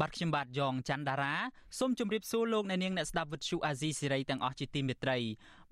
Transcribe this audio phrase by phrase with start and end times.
[0.00, 1.34] បាទខ្ញុំបាទយ៉ងច័ន្ទដារា
[1.78, 5.18] សូមជម្រាបសួរលោកអ្នកនាងអ្នកស្ដាប់វិទ្យុអាស៊ីសេរីទាំងអស់ជាទីមេត្រី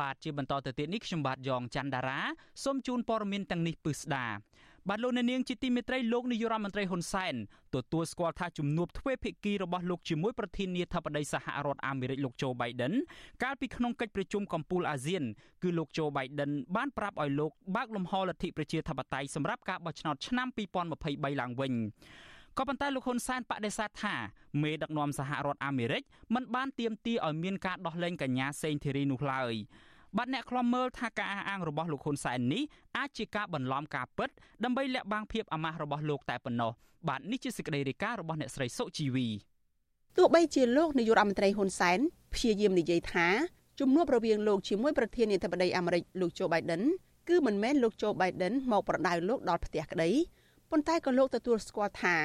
[0.00, 2.20] បាទជាបន្តទៅទៀតនេះខ្ញុំបាទយ៉ងច័ន្ទដារា
[2.64, 4.26] សូមជូនព័ត៌មានទាំងនេះពឹស្ដា
[4.89, 7.35] បាទលោកអ្នកនាងជាទីមេត្រីលោកនាយរដ្ឋមន្ត្រីហ៊ុនសែន
[7.75, 12.93] ទទួលស្គាល់ថាជំនួបទ្វេភាគីរបស់លោកជាមួយប្រធានាធិបតីសហរដ្ឋអាមេរិកលោកโจ Biden
[13.43, 15.23] កាលពីក្នុងកិច្ចប្រជុំកំពូលអាស៊ាន
[15.63, 20.47] គឺលោកโจ Biden បានប្រាប់ឲ្យលោកបើកលំហលទ្ធិប្រជាធិបតេយ្យសម្រាប់ការបោះឆ្នោតឆ្នាំ
[20.93, 21.73] 2023ឡើងវិញ
[22.57, 24.15] ក៏ប៉ុន្តែលោកហ៊ុនសែនបដិសេធថា
[24.63, 26.03] មេដឹកនាំសហរដ្ឋអាមេរិក
[26.35, 29.55] មិនបានទាមទារឲ្យមានការដោះលែងកញ្ញាសេងធីរីនោះឡើយ។
[30.17, 32.63] បាទអ្នកខ្លំមើលថាការអះអាងរបស់លោកហ៊ុនសែននេះ
[32.97, 34.29] អាចជាការបន្លំការពិត
[34.63, 36.71] ដើម្បីលាក់បាំងភាពអាម៉ាស់របស់លោកតែប៉ុណ្ណោះ
[37.07, 39.27] បាទនេះជាសេចក្តីរាយការណ៍របស់អ្នកស្រីសុជីវី
[40.17, 41.99] ទោះបីជាលោកនាយករដ្ឋមន្ត្រីហ៊ុនសែន
[42.33, 43.27] ព្យាយាមនិយាយថា
[43.79, 46.81] ជំនួបរវាងលោកជាមួយប្រធានាធិបតីអាមេរិកលោកโจ Biden
[47.27, 50.09] គឺមិនមែនលោកโจ Biden មកប្រដៅលោកដល់ផ្ទះក្តី
[50.71, 52.15] ប៉ុន្តែក៏លោកទទួលស្គាល់ថា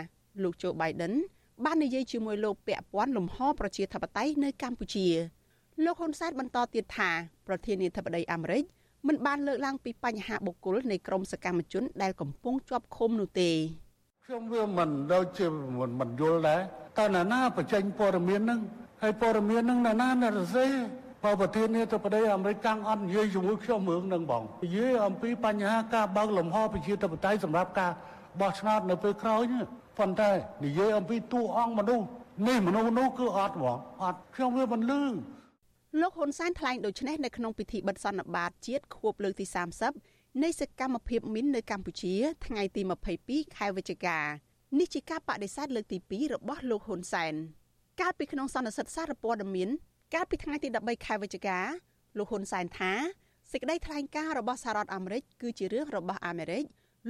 [0.43, 1.15] លោកโจ Biden
[1.65, 5.07] បាននិយាយជាមួយលោកពាក់ព័ន្ធលំហប្រជាធិបតេយ្យនៅកម្ពុជា
[5.86, 7.10] លោកហ៊ុនសែនបន្តទៀតថា
[7.48, 8.64] ប្រធានាធិបតីអាមេរិក
[9.08, 13.50] មិនបានលើកឡើងពីបញ្ហាបុគ្គលនៃក្រមសកម្មជន ដែលកំពុងជាប់ឃុំនោះទេ
[14.26, 16.62] ខ្ញុំវាមិនដូចជាមិនមិនយល់ដែរ
[17.00, 18.60] តើណាណាបញ្ចេញព័ត៌មានហ្នឹង
[19.02, 20.66] ហើយព័ត៌មានហ្នឹងណាណាអ្នករសេ
[21.24, 27.92] បើប្រធានាធិបតីអាមេរិកកាំងអត់និយាយជាមួយខ្ញុំរឿងហ្នឹងបងនិយាយអំពីបញ្ហាការបើកលំហប្រជាធិបតេយ្យសម្រាប់ការ
[28.42, 29.64] បោះឆ្នោតនៅពេលក្រោយនេះ
[29.98, 30.32] ប៉ុន្តែ
[30.66, 32.06] និយាយអំពីតួអង្គមនុស្ស
[32.48, 35.04] នេះមនុស្សនោះគឺអត់ហ្មងអត់ខ្ញុំវាមិនលឺ
[36.02, 39.46] លោកហ៊ុនសែនថ្លែងដូចនេះនៅក្នុងពិធីបិទសន្និបាតជាតិខួបលើកទី
[39.94, 42.14] 30នៃសកម្មភាពមីននៅកម្ពុជា
[42.46, 42.82] ថ្ងៃទី
[43.20, 44.20] 22ខែវិច្ឆិកា
[44.80, 47.34] នេះជាការបដិសេធលើកទី2របស់លោកហ៊ុនសែន
[48.02, 49.70] កាលពីក្នុងសន្និសីទសារព័ត៌មាន
[50.14, 51.60] កាលពីថ្ងៃទី13ខែវិច្ឆិកា
[52.18, 52.92] លោកហ៊ុនសែនថា
[53.52, 56.64] សេចក្តីថ្លែងការណ៍របស់សហរដ្ឋអាមេរិកគឺជារឿងរបស់អាមេរិក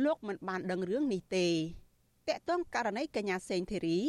[0.05, 1.47] លោកមិនបានដឹងរឿងនេះទេ
[2.27, 3.99] តកតងករណីកញ្ញាសេងធីរី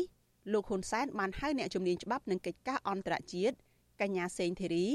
[0.52, 3.56] លោកហ៊ុនសែនបានហៅអ្នកជំនាញច្បាប់នឹងកិច្ចការអន្តរជាតិ
[4.01, 4.87] កញ្ញាសេងធីរី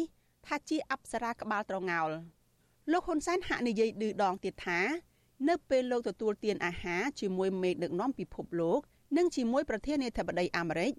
[0.46, 2.10] ថាជាអប្សរាក្បាលត្រងោល
[2.92, 4.80] លោកហ៊ុនសែនហាក់និយាយឌឺដងទៀតថា
[5.48, 8.80] នៅពេលលោកទទួលទានអាហារជាមួយមេដឹកនាំពិភពលោក
[9.16, 10.92] និងជាមួយប្រធានាធិបតីអាមេរិក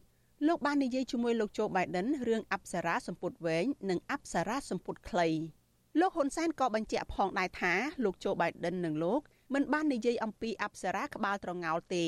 [0.47, 5.27] លោកបាននិយាយជាមួយលោកโจ Biden រឿងអប្សរាសម្ពុតវែងនិងអប្សរាសម្ពុតខ្លី
[5.99, 9.21] លោកហ៊ុនសែនក៏បញ្ជាក់ផងដែរថាលោកโจ Biden និងលោក
[9.53, 12.05] មិនបាននិយាយអំពីអប្សរាក្បាលត្រងោលទេ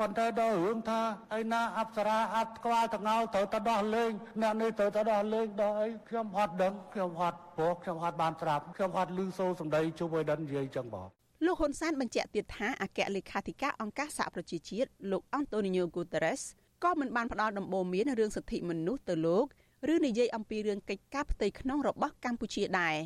[0.00, 1.00] ប៉ុន្តែដល់រឿងថា
[1.38, 4.12] ឯណាអប្សរាអត់ក្បាលតងោត្រូវទៅដោះលែង
[4.42, 11.08] អ្នកនេះត្រូវទៅដោះលែងដល់អីខ្ញុំអត់ដឹងខ្ញុំអត់ព្រោះខ្ញុំអត់បានស្រាប់ខ្ញុំអត់ឮសូរសម្ដីជួបអីដិននិយាយចឹងបង
[11.46, 16.40] លោកហ៊ុនសែនបញ្ជាក់ទៀតថាអគ្គលេខាធិការអង្គការសហប្រជាជាតិលោកអង់តូនីញ៉ូហ្គូតេរ៉េស
[16.84, 19.46] ក៏មិនបានផ្ដល់ដំបូន្មានរឿងសិទ្ធិមនុស្សទៅលោក
[19.92, 22.96] ឬនិយាយអំពីរឿងកិច្ចការផ្ទៃក្នុងរបស់កម្ពុជាដែរ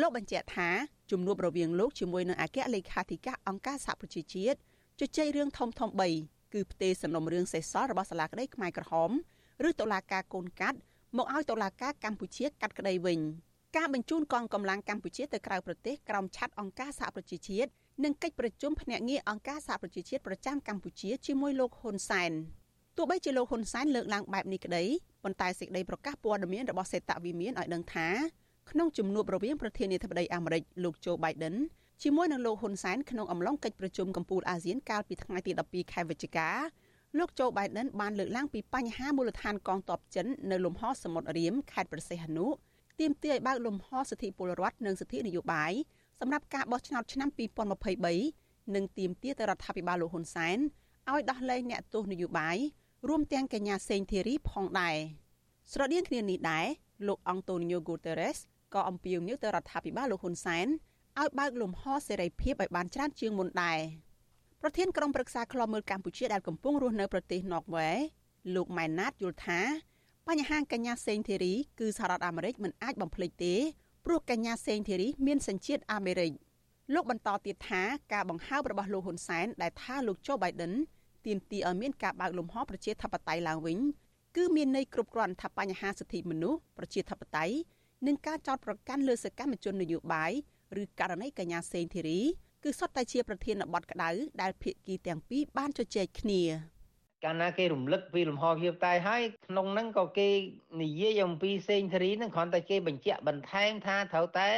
[0.00, 0.68] លោកបញ្ជាក់ថា
[1.10, 4.58] ជំនួបរវាងលោកជាមួយនឹងអគ្គលេខាធិការអង្គការសហប្រជាជាតិ
[5.00, 5.90] ជជែករឿងធំធំ
[6.22, 9.10] 3គឺផ្ទេរសំណុំរឿងសេសសល់របស់សាលាក្តីខ្មែរក្រហម
[9.68, 10.78] ឬតុលាការកូនកាត់
[11.16, 13.20] មកឲ្យតុលាការកម្ពុជាកាត់ក្តីវិញ
[13.76, 17.70] ការបញ្ជូនកងកម្លាំងកម្ពុជាទៅក្រៅប្រទេសក្រោមឆ័ត្រអង្គការសហប្រជាជាតិ
[18.04, 22.32] និងកិច្ចប្រជុំភ្នាក់ងារអង្គការសហប្រជាជាតិប្រចាំកម្ពុជាជាមួយលោកហ៊ុនសែន
[22.96, 24.84] ទោះបីជាលោកហ៊ុនសែនលើកឡើងបែបនេះក្តី
[25.24, 28.08] ប៉ុន្តែសេចក្តីប្រកាសព័ត៌មានរបស់សេតវិមានឲ្យដឹងថា
[28.70, 31.56] ក្នុងជំនួបរវាងប្រធានាធិបតីអាមេរិកលោកโจ Biden
[32.02, 36.48] ជាមួយនឹងលោកហ៊ុនសែនក្នុងអំឡុងកិច្ចប្រជុំកំពូលអាស៊ានកាលពីថ្ងៃទី12ខែវិច្ឆិកា
[37.18, 42.46] លោកโจ Biden បានលើកឡើងពីបញ្ហាមូលដ្ឋានកងទ័ពចិននៅលំហសមុទ្ររៀមខេត្តប្រសេះហនុ
[43.00, 45.72] ទាមទារឲ្យបើកលំហសិទ្ធិពលរដ្ឋនិងសិទ្ធិនយោបាយ
[46.20, 47.28] សម្រាប់ការបោះឆ្នោតឆ្នាំ
[48.02, 50.58] 2023និងទាមទារទៅរដ្ឋាភិបាលលោកហ៊ុនសែន
[51.10, 52.56] ឲ្យដោះលែងអ្នកទោសនយោបាយ
[53.08, 54.96] រួមទាំងកញ្ញាសេងធីរីផងដែរ
[55.72, 56.66] ស្រដៀងគ្នានេះដែរ
[57.08, 58.36] លោកអង់តូនីញ៉ូហ្គូតេរ៉េស
[58.74, 60.66] ក៏អំពាវនាវទៅរដ្ឋាភិបាលលោកហ៊ុនសែន
[61.20, 63.78] ឲ្យបើកលំហសេរីភាពឲ្យបានច្រើនជាងមុនដែរ
[64.60, 67.90] ប្រធានក្រុមប្រឹក្សាឃ្លាំមើលកម្ពុជាដែលកំពុងរស់នៅប្រទេសណ័រវេ
[68.54, 69.60] លោកម៉ែនណាតយល់ថា
[70.28, 73.54] បញ្ហាកញ្ញាសេងធីរីគឺសហរដ្ឋអាមេរិកមិនអាចបំភ្លេចទេ
[74.04, 76.32] ព្រោះកញ្ញាសេងធីរីមានសញ្ជាតិអាមេរិក
[76.94, 77.82] លោកបន្តទៀតថា
[78.12, 80.72] ការបង្ហើបរបស់លោកហ៊ុនសែនដែលថាលោកโจ Biden
[81.26, 83.78] ទាមទារឲ្យមានការបើកលំហប្រជាធិបតេយ្យឡើងវិញ
[84.36, 87.54] គឺមានន័យគ្រប់គ្រាន់ថាបញ្ហាសិទ្ធិមនុស្សប្រជាធិបតេយ្យ
[88.06, 90.32] និងការចោទប្រកាន់លើសកម្មជននយោបាយ
[90.80, 92.20] ឬករណីកញ្ញាសេងធីរី
[92.62, 94.10] គឺសុទ្ធតែជាប្រធានបទក្តៅ
[94.40, 96.40] ដែលភាគីទាំងពីរបានជជែកគ្នា
[97.24, 100.28] កាលណាគេរំលឹកពីលំហភាពតែហើយក្នុងហ្នឹងក៏គេ
[100.82, 104.48] និយាយអំពីសេងធារីហ្នឹងគ្រាន់តែគេបញ្ជាក់បន្ថែមថាត្រូវតែ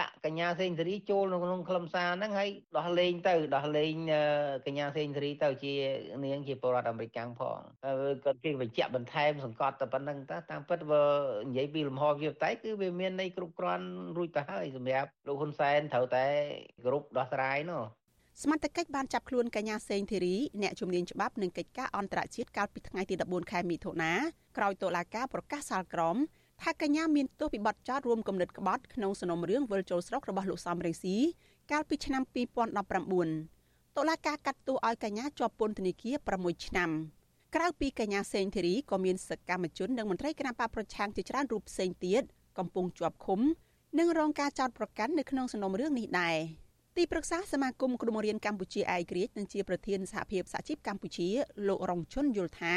[0.00, 3.94] ដាក់កញ្ញាសេងធារីចូលនៅក្នុងខ្លឹមសារហ្នឹងហើយដោះលែងទៅដោះលែង
[4.66, 5.74] កញ្ញាសេងធារីទៅជា
[6.24, 7.58] នាងជាពលរដ្ឋអាមេរិកកាំងផង
[8.24, 11.04] គាត់គេបញ្ជាក់បន្ថែមសង្កត់តែប៉ុណ្្នឹងតាតាមពិតបើ
[11.48, 16.26] និយាយពីលំហភាពតែគឺវាមានន័យគ្រប់គ្រាន់រួចទៅហើយសម្រាប់លោកហ៊ុនសែនត្រូវតែ
[16.86, 17.82] គ្រប់ដោះស្រាយនោះ
[18.42, 24.12] សមត្ថកិច្ចបានចាប់ខ្លួនកញ្ញាសេងធីរីអ្នកជំនាញច្បាប់និងកិច្ចការអន្តរជាតិកាលពីថ្ងៃទី14ខែមិថុនា
[24.56, 26.16] ក្រោយតុលាការប្រកាសសាលក្រម
[26.62, 31.16] ថាកញ្ញាមានទោសពីបទចោទរួមគំនិតក្បត់ក្នុងសំណុំរឿងវិលចូលស្រុករបស់លោកសំរងស៊ី
[31.72, 32.22] កាលពីឆ្នាំ
[33.10, 36.90] 2019តុលាការកាត់ទោសឲ្យកញ្ញាជាប់ពន្ធនាគារ6ឆ្នាំ
[37.54, 42.22] ក្រៅពីកញ្ញាសេងធីរីក៏មានសកម្មជននិងមន្ត្រីគណៈបកប្រឆាំងជាច្រើនរូបផ្សេងទៀត
[42.58, 43.40] កំពុងជាប់ឃុំ
[43.98, 46.38] និងរងការចោទប្រកាន់នៅក្នុងសំណុំរឿងនេះដែរ
[46.98, 51.28] ទីប្រឹក្សាសមាគមគ្រូបង្រៀនកម្ពុជាឯករាជ្យនិងជាប្រធានសហភាពសហជីពកម្ពុជា
[51.68, 52.74] លោករងជុនយល់ថា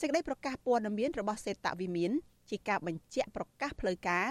[0.00, 2.10] សេចក្តីប្រកាសព័ត៌មានរបស់សេតវិមាន
[2.50, 4.26] ជាការបញ្ជាក់ប្រកាសផ្លូវការ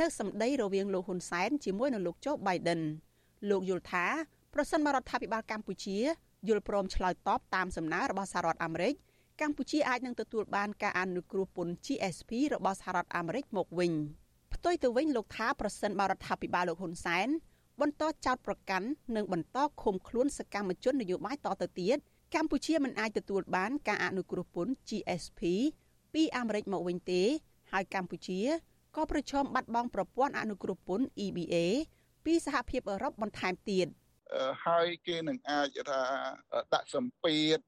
[0.00, 2.80] នៅសម្ដីរវាងលោកហ៊ុនសែនជាមួយនឹងលោកโจ Biden
[3.50, 4.06] លោកយល់ថា
[4.54, 5.98] ប្រសិនបរដ្ឋាភិបាលកម្ពុជា
[6.48, 8.94] យល់ព្រមឆ្លើយតបតាមសំណើរបស់សហរដ្ឋអាមេរិក
[9.40, 13.92] កម្ពុជាអាចនឹងទទួលបានការអនុគ្រោះពន្ធ GSP របស់សហរដ្ឋអាមេរិកមកវិញ
[14.54, 17.28] ផ្ទុយទៅវិញលោកថាប្រសិនបរដ្ឋាភិបាលលោកហ៊ុនសែន
[17.80, 21.96] បន្តចោទប្រកាន់និងបន្តឃុំខ្លួនសកម្មជននយោបាយតទៅទៀត
[22.34, 25.40] កម្ពុជាមិនអាចទទួលបានការអនុគ្រោះពន្ធ GSP
[26.14, 27.22] ពីអាមេរិកមកវិញទេ
[27.72, 28.40] ហើយកម្ពុជា
[28.96, 31.54] ក៏ប្រឈមបាត់បង់ប្រព័ន្ធអនុគ្រោះពន្ធ EBA
[32.24, 33.86] ពីសហភាពអឺរ៉ុបបន្ថែមទៀត។
[34.66, 36.00] ហើយគេនឹងអាចថា
[36.74, 37.58] ដាក់សម្ពាធ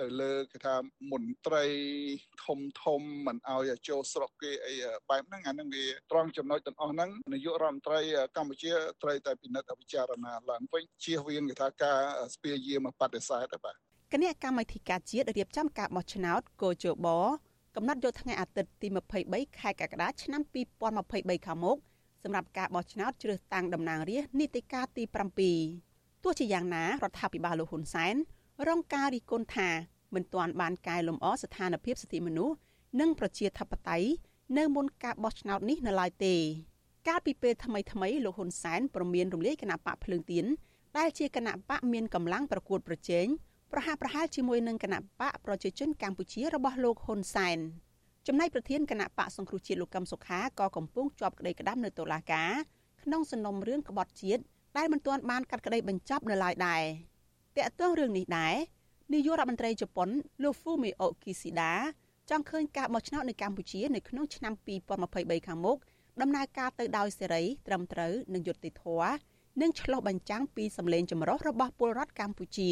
[0.00, 0.74] ទៅលើគេថា
[1.12, 1.64] មន្ត្រី
[2.44, 4.74] ធំធំមិនឲ្យចូលស្រុកគេអី
[5.10, 8.00] បែបហ្នឹងអាហ្នឹងវាត្រង់ចំណុចទាំងអស់ហ្នឹងនាយករដ្ឋមន្ត្រី
[8.36, 8.72] កម្ពុជា
[9.02, 11.98] ត្រូវតែពិនិត្យពិចារណាឡើងវិញជៀសវាងគេថាការ
[12.34, 13.74] ស្ពាយយាមបដិសេធបាទ
[14.12, 17.08] គណៈកម្មាធិការជាតិរៀបចំការបោះឆ្នោតកោជប
[17.76, 18.88] កំណត់យកថ្ងៃអាទិត្យទី
[19.22, 20.42] 23ខែកក្កដាឆ្នាំ
[20.94, 21.78] 2023ខាងមុខ
[22.22, 25.89] សម្រាប់ការបោះឆ្នោតជ្រើសតាំងតំណាងរាស្ត្រនីតិកាលទី7
[26.22, 28.14] ទោះជាយ៉ាងណារដ្ឋាភិបាលលោកហ៊ុនសែន
[28.68, 29.68] រងការរិះគន់ថា
[30.14, 32.54] មិនទាន់បានកែលម្អស្ថានភាពសិទ្ធិមនុស្ស
[33.00, 34.08] និងប្រជាធិបតេយ្យ
[34.58, 36.34] នៅមុនការបោះឆ្នោតនេះនៅឡើយទេ
[37.08, 40.46] កាលពីពេលថ្មីថ្មីលោកហ៊ុនសែនប្រមានរំលាយគណៈបកភ្លើងទៀន
[40.98, 43.26] ដែលជាគណៈបកមានកម្លាំងប្រកួតប្រជែង
[43.72, 47.58] ប្រហាក់ប្រហែលជាមួយនឹងគណៈបកប្រជាជនកម្ពុជារបស់លោកហ៊ុនសែន
[48.26, 52.52] ចំណែកប្រធានគណៈបកសង្គ្រោះជាតិលោកកឹមសុខាក៏កំពុងជាប់ក្តីក្តាំនៅតុលាការ
[53.02, 54.42] ក្នុងសំណុំរឿងក្បត់ជាតិ
[54.76, 56.82] ដែលមិនទាន់បានកាត់ក្តីបញ្ចប់នៅឡើយដែរ
[57.56, 58.54] តាក់ទងរឿងនេះដែរ
[59.12, 60.08] នាយករដ្ឋមន្ត្រីជប៉ុន
[60.42, 61.72] លោក Fumio Kishida
[62.30, 64.52] ចង់ឃើញការបោះឆ្នោតនៅកម្ពុជានៅក្នុងឆ្នាំ
[65.00, 65.78] 2023ខាងមុខ
[66.20, 69.12] ដំណើរការទៅដោយសេរីត្រឹមត្រូវនិងយុត្តិធម៌
[69.60, 72.70] និងឆ្លុះបញ្ចាំងពីសម្លេងចម្រុះរបស់ពលរដ្ឋកម្ពុជា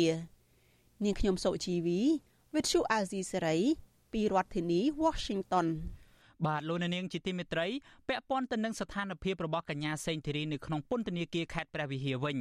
[1.04, 2.00] នាងខ្ញុំសុជីវី
[2.54, 3.60] Vithu Azizi Serai
[4.12, 5.66] ពីរដ្ឋធានី Washington
[6.46, 7.66] បាទលោកនាងជាទីមេត្រី
[8.08, 12.38] ពាក់ព័ន្ធទៅនឹងស្ថានភាពរបស់កញ្ញាសេងធីរីនៅក្នុងពន្ធនាគារខេត្តព្រះវិហារវិញ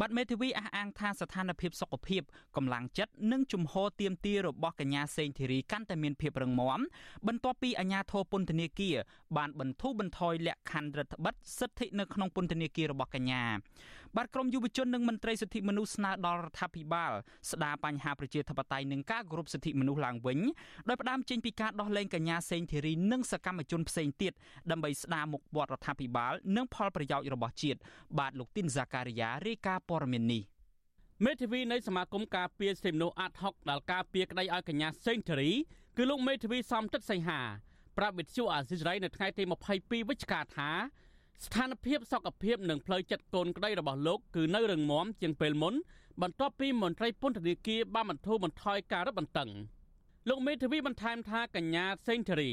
[0.00, 2.22] បាទមេធាវីអះអាងថាស្ថានភាពសុខភាព
[2.56, 6.80] កម្លាំងចិត្តនិងជំហរទៀមទារបស់កញ្ញាសេងធីរីកាន់តែមានភាពរឹងមាំ
[7.26, 8.96] បន្ទាប់ពីអាជ្ញាធរពន្ធនាគារ
[9.36, 13.42] បានបន្ធូរបន្ថយលក្ខខណ្ឌរដ្ឋបិទសិទ្ធិនៅក្នុងពន្ធនាគាររបស់កញ្ញា
[14.18, 17.12] បាទក្រមយុវជននិងមន្ត្រីសិទ្ធិមនុស្សស្នើដល់រដ្ឋាភិបាល
[17.50, 20.38] ស្ដារបញ្ហាប្រជាធិបតេយ្យនិងការគោរពសិទ្ធិមនុស្សឡើងវិញ
[20.88, 24.32] ដោយផ្ដើមចេញពីការដោះលែងកញ្ញាសេងធីរីនិងសកម្មជនផ្សេងទៀត
[24.70, 27.78] ដើម្បីស្ដារមុខមាត់រដ្ឋាភិបាល និងផលប្រយោជន៍របស់ជាតិ
[28.18, 30.42] បាទលោកទីនហ្សាការីយ៉ារាយការណ៍ព័ត៌មាននេះ
[31.24, 35.52] មេធាវីនៃសមាគមការពារសិទ្ធិមនុស្សអាត់ហុកដែលការពារក្តីឲ្យកញ្ញាសេងធីរី
[35.96, 37.40] គឺលោកមេធាវីសំទឹកសីហា
[37.98, 39.42] ប្រាប់វិទ្យុអាស៊ីសេរីនៅថ្ងៃទី
[39.76, 40.70] 22វិច្ឆិកាថា
[41.42, 45.74] ស្ថានភាពសុខភាពនិងផ្លូវចិត្តកូនក្តីរបស់លោកគឺនៅរឹងមាំជាងពេលមុន
[46.22, 49.50] បន្ទាប់ពីមន្ត្រីពន្ធនាគារបានបន្ធូរបន្ថយការរឹតបន្តឹង
[50.28, 52.50] លោកមេធាវីបន្ថែមថាកញ្ញាសេងធារី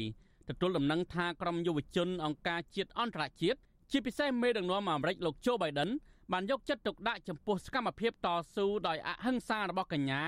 [0.48, 3.58] ទទួលដំណឹងថាក្រុមយុវជនអង្គការជាតិអន្តរជាតិ
[3.90, 5.90] ជាពិសេសមេដឹកនាំអាមេរិកលោកโจ Biden
[6.32, 10.22] បានយកចិត្តទុកដាក់ចំពោះសកម្មភាពតស៊ូដោយអហិង្សារបស់កញ្ញា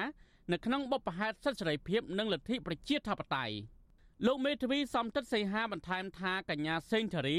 [0.53, 3.55] នៅក្នុងបបផែនសិទ្ធិសេរីភាពនិងលទ្ធិប្រជាធិបតេយ្យ
[4.27, 7.39] លោកមេធាវីសំតិតសីហាបន្ថែមថាកញ្ញាសេងធារី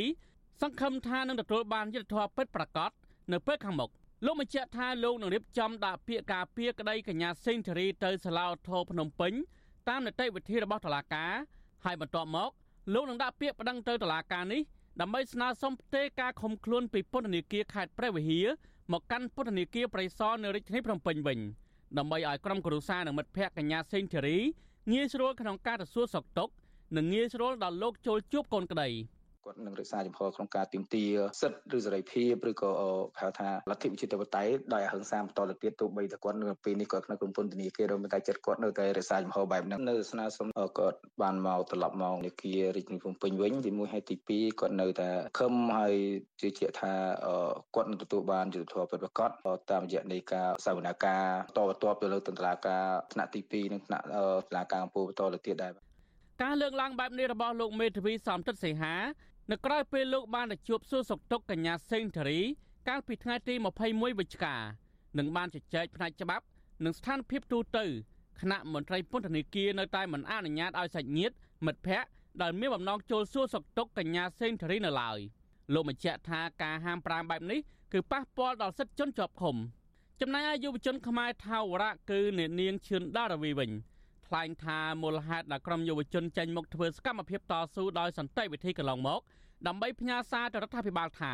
[0.61, 2.91] សង្ឃឹមថានឹងទទួលបានយុត្តិធម៌ពិតប្រាកដ
[3.31, 3.89] នៅពេលខាងមុខ
[4.25, 9.33] លោកបញ្ជាក់ថាលោកនឹងរៀបចំដាក់ពាក្យការពារក្តីកញ្ញាសេងធារីទៅសាលាឧទ្ធរភ្នំពេញ
[9.89, 11.31] តាមនីតិវិធីរបស់តុលាការ
[11.85, 12.49] ហើយបន្ទាប់មក
[12.93, 14.61] លោកនឹងដាក់ពាក្យប្តឹងទៅតុលាការនេះ
[15.01, 18.47] ដើម្បីស្នើសុំផ្ទេរការឃុំខ្លួនពីពន្ធនាគារខេត្តព្រះវិហារ
[18.91, 21.39] មកកាន់ពន្ធនាគារព្រៃសរនៅរាជធានីភ្នំពេញវិញ
[21.97, 24.37] ដើម្បីឲ្យក្រុមគ្រួសារនិងមិត្តភ័ក្តិកញ្ញាសេងធារី
[24.91, 26.53] ងាយស្រួលក្នុងការទៅសួរសុខទុក្ខ
[26.97, 28.89] និងងាយស្រួលដល់លោកចូលជួបកូនក្តី។
[29.45, 31.11] គាត់នឹងរក្សាចំហក្នុងការទាមទារ
[31.41, 32.71] សិទ្ធិឬសេរីភាពឬក៏
[33.21, 40.47] ហៅថាលទ្ធិប្រជាធិបតេយ្យដោយអហិង្សាបន្តទៅទៀតទោះបីតែគាត់នៅពេលនេះគាត់ក្នុងក្រុមពន្ធនាគារឬតែចិត្តគាត់នៅតែរក្សាចំហបែបហ្នឹងនៅស្នើសុំ
[40.79, 45.09] គាត់បានមកត្រឡប់មកនាគាររាជធានីភ្នំពេញវិញទី1ហើយទី2គាត់នៅតែ
[45.39, 45.95] ខឹមហើយ
[46.41, 46.93] ជឿជាក់ថា
[47.75, 49.29] គាត់នឹងទទួលបានយុត្តិធម៌ពិតប្រាកដ
[49.71, 51.25] តាមរយៈនៃការសវនាការ
[51.57, 55.73] តបតបទៅលើតន្ត្រាការថ្នាក់ទី2និងថ្នាក់តន្ត្រាការអំពើបន្តទៅទៀតដែរ
[56.43, 58.95] ការលើកឡើងបែបនេះរបស់លោកមេធាវីសំទិតសីហា
[59.51, 62.41] នៅក្រៅពេលលោកបានទៅជួបសួរសុខទុក្ខកញ្ញាសេងធារី
[62.87, 63.53] កាលពីថ្ងៃទី
[63.87, 64.55] 21វិច្ឆិកា
[65.17, 66.45] និងបានជជែកផ្នែកច្បាប់
[66.85, 67.85] និងស្ថានភាពទូទៅ
[68.41, 71.35] គណៈមន្ត្រីពន្ធនាគារនៅតែមិនអនុញ្ញាតឲ្យសាច់ញាតិ
[71.65, 72.09] មិត្តភ័ក្តិ
[72.41, 75.19] ដែលមានបំណងចូលសួរសុខទុក្ខកញ្ញាសេងធារីនៅឡើយ
[75.73, 77.59] លោកបញ្ជាក់ថាការហាមប្រាមបែបនេះ
[77.93, 79.55] គឺប៉ះពាល់ដល់សិទ្ធិជនជាប់ឃុំ
[80.21, 83.71] ចំណែកឯយុវជនខ្មែរថាវរៈគឺអ្នកនាងឈឿនដារវីវិញ
[84.27, 89.21] ថ្លែងថាមូលហេតុដែលក្រុមយុវជនចេញមកធ្វើសកម្មភាពតស៊ូដោយសន្តិវិធីកន្លងមក
[89.67, 91.33] ដើម្បីផ្ញើសារទៅរដ្ឋាភិបាលថា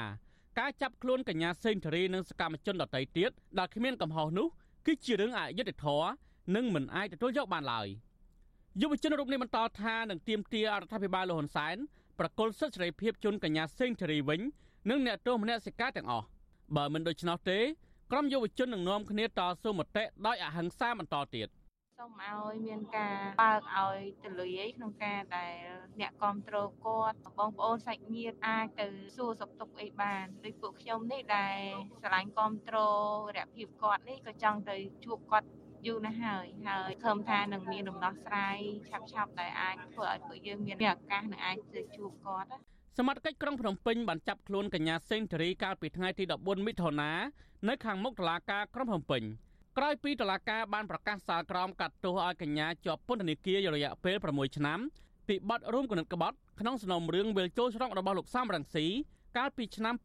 [0.59, 4.47] ការចាប់ខ្លួនកញ្ញាសេងធារីនិងសកម្មជនដទៃទៀតដែលគ្មានកំហុសនោះ
[4.85, 6.09] គឺជារឿងអយុត្តិធម៌
[6.55, 7.87] និងមិនអាចទទួលយកបានឡើយ
[8.81, 11.75] យុវជនរូបនេះបន្តថានឹងទាមទាររដ្ឋាភិបាលលហ៊ុនសែន
[12.19, 14.41] ប្រកុលសិទ្ធិសេរីភាពជូនកញ្ញាសេងធារីវិញ
[14.89, 16.25] និងអ្នកទោសមនសិការទាំងអស់
[16.75, 17.59] បើមិនដូច្នោះទេ
[18.11, 21.47] ក្រុមយុវជននឹងនាំគ្នាតស៊ូមតិដោយអហិង្សាបន្តទៀត។
[22.01, 25.55] សូមឲ្យមានការបើកឲ្យទលាយក្នុងការដែល
[25.99, 31.59] អ្នកគ្រប់គ្រងគាត់បងប្អូនសាច់ញាតិអាចទៅសួរសុខទុក្ខអីបានដូចពួកខ្ញុំនេះដែល
[32.01, 32.77] ស្រឡាញ់គ្រប់គ្រ
[33.13, 35.47] ងរយៈភាពគាត់នេះក៏ចង់ទៅជួបគាត់
[35.85, 38.57] យូរណាស់ហើយហើយខំថានឹងមានដំណោះស្រាយ
[38.89, 42.49] ឆាប់ឆាប់ដែលអាចធ្វើឲ្យពួកយើងមានឱកាសនឹងអាចទៅជួបគាត់
[42.97, 47.11] សមត្ថកិច្ចក្រុងភ្នំពេញបានចាប់ខ្លួនកញ្ញាសេងធារីកាលពីថ្ងៃទី14មិថុនា
[47.69, 49.23] នៅខាងមុខតុលាការក្រុងភ្នំពេញ
[49.77, 54.79] ក្រោយពីតុលាការបានប្រកាសសាលក្រមកាត់ទោសឲ្យកញ្ញាជាប់ពន្ធនាគាររយៈពេល6ឆ្នាំ
[55.27, 58.85] ពីបទរួមគំនិតក្បត់ក្នុងសំណុំរឿងវិលចូលស្រុករបស់លោកសំរងស៊ី
[59.37, 59.95] កាលពីឆ្នាំ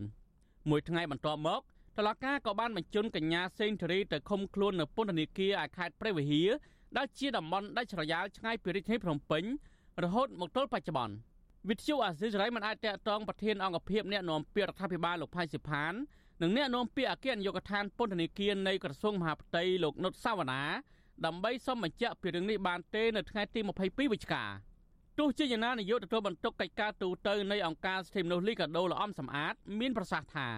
[0.00, 1.60] 2019មួយថ្ងៃបន្ទាប់មក
[1.98, 6.50] តុលាការក៏បានបញ្ជូនកញ្ញាសេងធារីទៅឃុំខ្លួននៅពន្ធនាគារឯខេត្តព្រះវិហារ
[6.96, 9.44] ដែលជាតំបន់ដាច់ស្រយាលឆ្ងាយពីរាជធានីភ្នំពេញ
[10.04, 11.14] រហូតមកទល់បច្ចុប្បន្ន
[11.68, 15.92] វិទ្យុអាស៊ីសេរីមិនអាចតកតងប្រធានអង្គភិបអ្នកណែនាំពាក្យរដ្ឋាភិបាលលោកផៃសិផាន
[16.42, 20.62] និងអ្នកនាំពាក្យអគ្គនាយកដ្ឋានពន្ធនាគារនៃក្រសួងមហាផ្ទៃលោកនុតសាវណ្ណា
[21.26, 24.44] ដើម្បីសុំបញ្ជាក់ពីរឿងនេះបានទេនៅថ្ងៃទី22វិច្ឆិកា
[25.18, 30.48] ទោះជាយ៉ាងណានាយកទទួលបន្ទុកកិច្ចការទូតទៅនៃអង្គការសិទ្ធិមនុស្សលីកាដូលអំសំអាត មានប្រសាសន៍ថា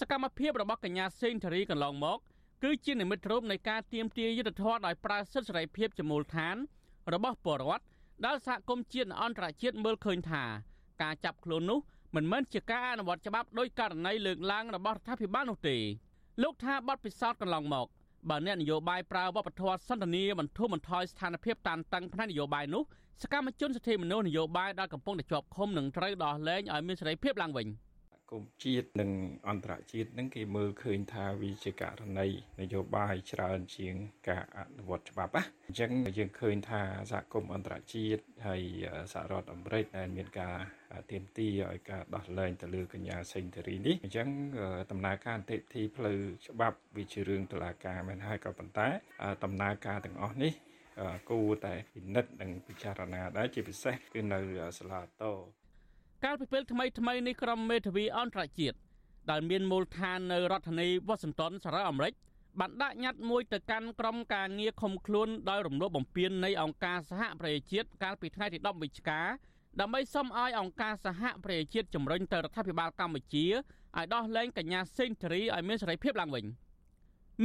[0.00, 2.18] សកម្មភាពរបស់កញ្ញាសេងធារីកន្លងមក
[2.62, 6.56] គឺជានិមិត្តរូបនៃការទៀមទាយុទ្ធធរដោយប្រើសិទ្ធិសេរីភាពជាមូលដ្ឋាន
[7.12, 7.84] របស់ពលរដ្ឋ
[8.26, 10.44] ដែលសហគមន៍ជាតិអន្តរជាតិមើលឃើញថា
[11.02, 11.80] ការចាប់ខ្លួននោះ
[12.14, 15.76] មិនមែនជាការអនុវត្តច្បាប់ដោយករណីលើកឡើងរបស់រដ្ឋាភិបាលនោះទេ
[16.42, 17.86] លោកថាបទពិសោធន៍កន្លងមក
[18.28, 22.82] បើអ្នកនយោបាយប្រើវប្បធម៌សន្តានាបន្ធូរបន្ថយស្ថានភាពតានតឹងផ្នែកនយោបាយនោះ
[23.22, 27.66] សកម្មជនសិទ្ធិមនុស្សនយោបាយដែលកំពុងតែជាប់ឃុំនឹងត្រូវដោះលែងឲ្យមានសេរីភាពឡើងវិញ។
[28.30, 29.10] គមជាតិនិង
[29.48, 32.28] អន្តរជាតិនឹងគេមើលឃើញថាវាជាករណី
[32.60, 33.94] នយោបាយច្រើនជាង
[34.28, 36.82] ការអនុវត្តច្បាប់ណាអញ្ចឹងយើងឃើញថា
[37.12, 38.62] សហគមន៍អន្តរជាតិហើយ
[39.12, 40.56] សហរដ្ឋអាមេរិកដែលមានការ
[41.10, 44.28] ទៀមទីឲ្យការដោះលែងទៅលើកញ្ញាសេងធារីនេះអញ្ចឹង
[44.90, 46.18] ដំណើរការអន្តរជាតិផ្លូវ
[46.48, 48.88] ច្បាប់វាជារឿងតុលាការមែនហើយក៏ប៉ុន្តែ
[49.44, 50.52] ដំណើរការទាំងអស់នេះ
[51.30, 54.40] គួរតែពិនិត្យនិងពិចារណាដែរជាពិសេសគឺនៅ
[54.78, 55.32] សាលាតោ
[56.24, 58.76] កាលពីពេលថ្មីថ្មីនេះក្រុមមេធាវីអន្តរជាតិ
[59.30, 62.12] ដែលមានមូលដ្ឋាននៅរដ្ឋធានី Washington សហរដ្ឋអាមេរិក
[62.60, 69.20] បានដាក់ញត្តិមួយទៅកាន់ក្រុមការងារឃុំខ្លួនដោយរំលោភបំពាននៃអង្គការសហប្រជាជាតិកាលពីថ្ងៃទី10វិច្ឆិកា
[69.80, 76.44] ដើម្បីសុំឲ្យអង្គការសហប្រជាជាតិជំរុញទៅរដ្ឋាភិបាលកម្ពុជាឲ្យដោះលែងកញ្ញាសេងធារីឲ្យមានសេរីភាពឡើងវិញ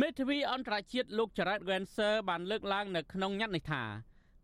[0.02, 3.84] មេធាវីអន្តរជាតិលោក Jared Genser បានលើកឡើងនៅក្នុងញត្តិនេះថា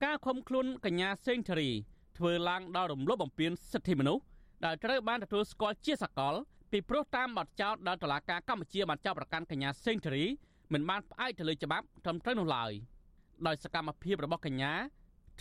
[0.03, 1.69] ការឃុំខ្លួនកញ្ញាសេងធារី
[2.19, 4.23] ធ្វើឡើងដោយរំលោភបំពានសិទ្ធិមនុស្ស
[4.65, 6.35] ដែលត្រូវបានទទួលស្គាល់ជាសកល
[6.71, 10.25] ពីព្រោះតាមបទចោទដែលតុលាការកម្ពុជាបានចាប់ប្រកាន់កញ្ញាសេងធារី
[10.73, 12.71] មិនបានផ្អែកទៅលើច្បាប់ត្រឹមត្រូវនោះឡើយ
[13.47, 14.73] ដោយសកម្មភាពរបស់កញ្ញា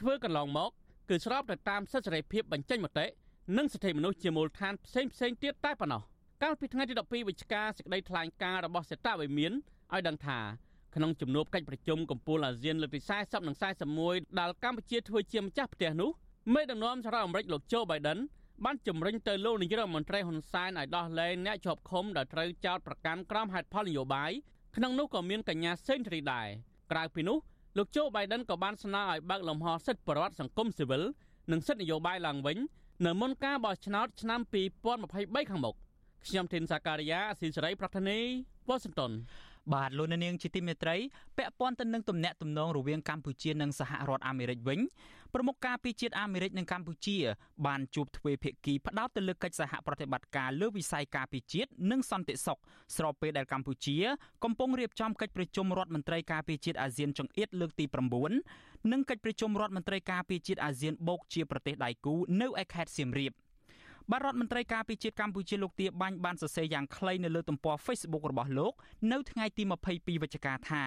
[0.01, 0.71] ធ្វើកន្លងមក
[1.09, 3.07] គឺស្របទៅតាមសិទ្ធិសេរីភាពបញ្ចេញមតិ
[3.57, 6.03] និងសិទ្ធិមនុស្សជាមូលដ្ឋានផ្សេងផ្សេងទៀតតែប៉ុណ្ណោះ
[6.43, 9.53] កាលពីថ្ងៃទី12វិច្ឆិកាសេចក្តីថ្លែងការណ៍របស់សេតាវិមាន
[9.95, 10.39] ឲ្យដឹងថា
[10.95, 13.57] ក្នុងជំនួបកិច្ចប្រជុំកំពូលអាស៊ានលើកទី40និង
[13.99, 16.11] 41ដែលកម្ពុជាធ្វើជាម្ចាស់ផ្ទះនោះ
[16.54, 18.20] មេដឹកនាំសហរដ្ឋអាមេរិកលោកโจ Biden
[18.66, 24.32] បានជំរុញទៅលោកនាយរដ្ឋមន្ត្រីហ៊ុនសែនឲ្យដោះលែងអ្នកជាប់ឃុំដែលត្រូវចោទប្រកាន់ក្រមហេតុផលនយោបាយ
[24.76, 26.48] ក្នុងនោះក៏មានកញ្ញាសេងធារីដែរ
[26.92, 27.38] ក្រៅពីនោះ
[27.78, 31.04] លោកโจ Biden ក៏បានស្នើឲ្យបើកលំហសិទ្ធិបរិវត្តសង្គមស៊ីវិល
[31.52, 32.58] និងសិទ្ធិនយោបាយឡើងវិញ
[33.06, 34.40] នៅមុនការបោះឆ្នោតឆ្នាំ
[34.96, 35.76] 2023ខាងមុខ
[36.26, 38.20] ខ្ញុំធីនសាការីយ៉ាអស៊ីសេរីប្រធានី
[38.68, 39.12] វ៉ាស៊ីនតោន
[39.75, 40.97] បាទលោកនាងជាទីមេត្រី
[41.39, 44.81] ពាក់ព័ន្ធទៅនឹងទំនាក់ទំនងរវាងកម្ពុជានិងសហរដ្ឋអាមេរិកវិញ
[45.35, 47.17] ប្រមុខការពីជាតិអាមេរិកនិងកម្ពុជា
[47.67, 52.59] បានជួបទ្វេភាគីផ្ដោតទៅលើកិច្ចសហប្រតិបត្តិការលើវិស័យការពីជាតិនិងសន្តិសុខ
[52.97, 53.97] ស្របពេលដែលកម្ពុជា
[54.45, 57.85] កំពុងរៀបចំកិច្ចប្រជុំរដ្ឋមន្ត្រីការពីជាតិអាស៊ានចង្អៀតលើកទី
[58.39, 63.33] 9និងកិច្ចប្រជុំរដ្ឋមន្ត្រីការពីជាតិអាស៊ានបូកជាប្រទេសដៃគូនៅឯខេត្តសៀមរាប។
[64.13, 68.73] បាទរដ្ឋមន្ត្រីការពារជាតិកម្ពុជាលោកទាបាញ់បានសរសេរយ៉ាងខ្លីនៅលើទំព័រ Facebook របស់លោក
[69.13, 69.63] នៅថ្ងៃទី
[69.93, 70.85] 22វិច្ឆិកាថា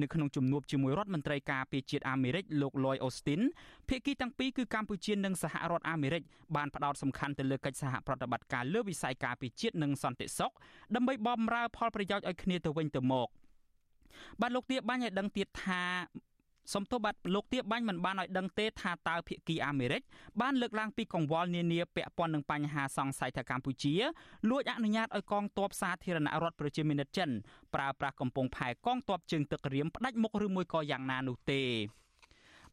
[0.00, 3.40] នៅក្នុងជំនួបជាមួយរដ្ឋមន្ត្រីការពារជាតិអាមេរិកលោក Lloyd Austin
[3.88, 6.22] ភាគីទាំងពីរគឺកម្ពុជានិងសហរដ្ឋអាមេរិក
[6.56, 10.52] បានផ្ដោតសំខាន់ទៅលើកិច្ចសហប្រតិបត្តិការលើវិស័យការពារជាតិនិងសន្តិសុខ
[10.94, 13.28] ដើម្បីបម្រើផលប្រយោជន៍ឲ្យគ្នាទៅវិញទៅមក
[14.40, 15.82] បាទលោកទាបាញ់ឲ្យដឹងទៀតថា
[16.74, 20.02] សំទោសបាទលោកទៀបបាញ់មិនបានឲ្យដឹងទេថាតើភាគីអាមេរិក
[20.40, 23.94] បានលើកឡើងពីកង្វល់នានាពាក់ព័ន្ធនឹងបញ្ហាសង្ស័យថាកម្ពុជា
[24.50, 27.30] លួចអនុញ្ញាតឲ្យកងទ័ពសាធារណរដ្ឋប្រជាមានិតចិន
[27.74, 31.62] ប្រើប្រាស់កំពង់ផែកងទ័ពជើងទឹករៀមផ្ដាច់មុខឬមួយក៏យ៉ាងណានោះទេ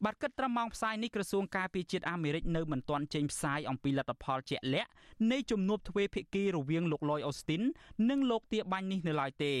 [0.04, 4.90] បាទគិតត្រឹមម៉ោងផ្សាយនេះក្រសួងការពារជាតិអាមេរិកនៅមិនទាន់ចេញផ្សាយអំពីលទ្ធផលជាក់លាក់
[5.32, 7.62] នៃជំនួបទ្វេភាគីរវាងលោកលយអូស្ទីន
[8.10, 9.54] និងលោកទាបាញ់នេះនៅឡើយទេ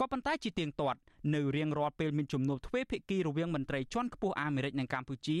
[0.00, 0.98] ក៏ប៉ុន្តែជាទៀងទាត់
[1.34, 5.38] នៅរៀងរាល់ពេលមានជំនួបទ្វេភាគីរវាងមន្ត្រីជាន់ខ្ពស់អាមេរិកនិងកម្ពុជា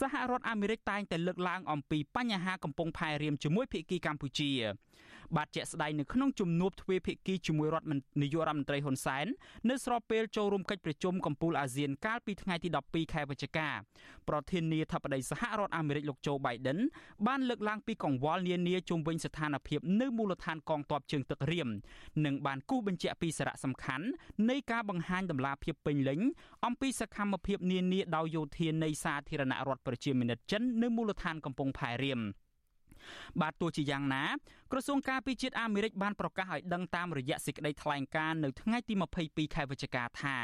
[0.00, 4.50] សហរដ្ឋអាមេរិកតែងតែលើកឡើងអំពីបញ្ហាកំពុងផែរៀមជាមួយភាគីកម្ពុជា
[5.36, 7.88] បាទជាក់ស្ដែងនៅក្នុងជំនួបទ្វេភាគីជាមួយរដ្ឋ
[8.22, 9.26] នាយករដ្ឋមន្ត្រីហ៊ុនសែន
[9.70, 13.68] នៅស្របពេលចូលរួមកិច្ចប្រជុំកំពូលអាស៊ានកាលពីថ្ងៃទី12ខែវិច្ឆិកា
[14.28, 16.78] ប្រធានាធិបតីសហរដ្ឋអាមេរិកលោកโจ Biden
[17.26, 21.68] បានលើកឡើងពីកង្វល់នានាជុំវិញស្ថានភាពនៅមូលដ្ឋានកងទ័ពជើងទឹករៀម
[22.24, 24.06] និងបានគូសបញ្ជាក់ពីសារៈសំខាន់
[24.50, 26.20] នៃការបង្ហាញដំណាភាពពេញលេញ
[26.66, 32.20] អំពីសកម្មភាពនានាដោយយោធានៃសាធារណរដ្ឋប្រជាមានិតចិននៅមូលដ្ឋានកំពង់ផែរៀម។
[33.40, 34.24] បាទទោះជាយ៉ាងណា
[34.72, 40.42] ក្រសួងការពារជាតិអាមេរិកបានប្រកាសឲ្យដឹងតាមរយៈសេចក្តីថ្លែងការណ៍នៅថ្ងៃទី22ខែវិច្ឆិកាថារ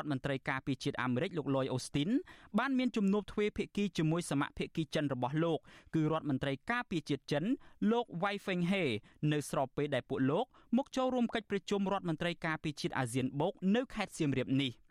[0.00, 2.10] ដ្ឋមន្ត្រីការពារជាតិអាមេរិកលោក Lloyd Austin
[2.58, 5.58] បានមានជំនួបទ្វេភាគីជាមួយសមាភិកីចិនរបស់លោក
[5.94, 7.44] គឺរដ្ឋមន្ត្រីការពារជាតិចិន
[7.90, 8.84] លោក Wei Fenghe
[9.32, 14.72] នៅស្របពេលដែលពួកលោកមកចូលរួមកិច្ចប្រជុំរដ្ឋមន្ត្រីការពារជាតិអាស៊ានបូកនៅខេត្តសៀមរាបនេះ។